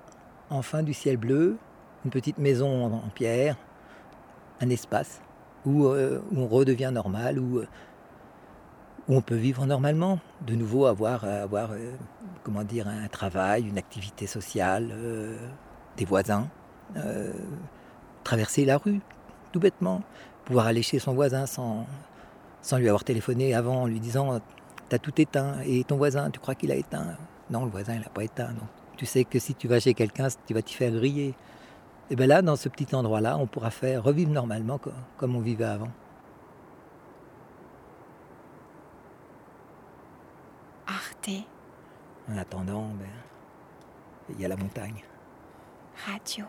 enfin 0.50 0.84
du 0.84 0.94
ciel 0.94 1.18
bleu, 1.18 1.58
une 2.06 2.12
petite 2.12 2.38
maison 2.38 2.86
en, 2.86 3.10
pierre, 3.14 3.58
un 4.62 4.70
espace 4.70 5.22
où, 5.66 5.86
euh, 5.86 6.22
on 6.36 6.48
redevient 6.48 6.92
normal, 6.94 7.40
où, 7.40 7.60
euh, 7.60 7.68
où 9.10 9.16
on 9.16 9.22
peut 9.22 9.36
vivre 9.36 9.66
normalement, 9.66 10.20
de 10.46 10.56
nouveau 10.56 10.86
avoir, 10.86 11.26
avoir 11.26 11.72
euh, 11.72 11.92
comment 12.44 12.64
dire, 12.64 12.88
un 12.88 13.08
travail, 13.10 13.68
une 13.68 13.78
activité 13.78 14.28
sociale, 14.28 14.94
des 15.98 16.06
voisins, 16.06 16.48
traverser 18.24 18.64
la 18.64 18.78
rue, 18.78 19.02
tout 19.52 19.60
bêtement, 19.60 20.04
pouvoir 20.46 20.68
aller 20.68 20.84
chez 20.84 21.00
son 21.00 21.14
voisin 21.14 21.46
sans, 21.46 21.86
sans 22.62 22.78
lui 22.78 22.88
avoir 22.88 23.04
téléphoné 23.04 23.54
avant 23.54 23.84
en 23.84 23.88
lui 23.88 24.00
disant 24.00 24.40
T'as 24.90 25.00
tout 25.00 25.20
éteint 25.20 25.60
et 25.66 25.84
ton 25.84 25.98
voisin, 25.98 26.32
tu 26.32 26.40
crois 26.40 26.56
qu'il 26.56 26.72
a 26.72 26.76
éteint? 26.76 27.18
Non, 27.50 27.66
le 27.66 27.72
voisin, 27.72 27.96
il 27.96 28.02
n'a 28.02 28.10
pas 28.10 28.24
éteint. 28.24 28.54
Donc, 28.54 28.70
tu 28.96 29.06
sais 29.06 29.26
que 29.26 29.38
si 29.38 29.54
tu 29.54 29.68
vas 29.68 29.80
chez 29.80 29.94
quelqu'un, 29.94 30.28
tu 30.46 30.54
vas 30.54 30.62
t'y 30.62 30.74
faire 30.74 30.92
griller. 30.92 31.36
Et 32.10 32.16
bien 32.16 32.28
là, 32.28 32.42
dans 32.42 32.56
ce 32.56 32.70
petit 32.70 32.96
endroit-là, 32.96 33.38
on 33.38 33.48
pourra 33.48 33.70
faire 33.70 34.04
revivre 34.04 34.32
normalement 34.32 34.80
comme 35.18 35.36
on 35.36 35.42
vivait 35.42 35.66
avant. 35.66 35.92
Arte. 40.88 41.32
En 42.32 42.38
attendant, 42.38 42.88
ben, 42.98 43.10
il 44.30 44.40
y 44.40 44.46
a 44.46 44.48
la 44.48 44.56
montagne. 44.56 45.04
Radio. 46.06 46.46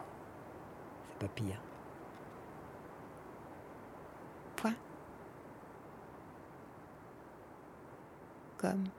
C'est 1.08 1.26
pas 1.26 1.32
pire. 1.34 1.60
Point. 8.58 8.72
Comme. 8.72 8.97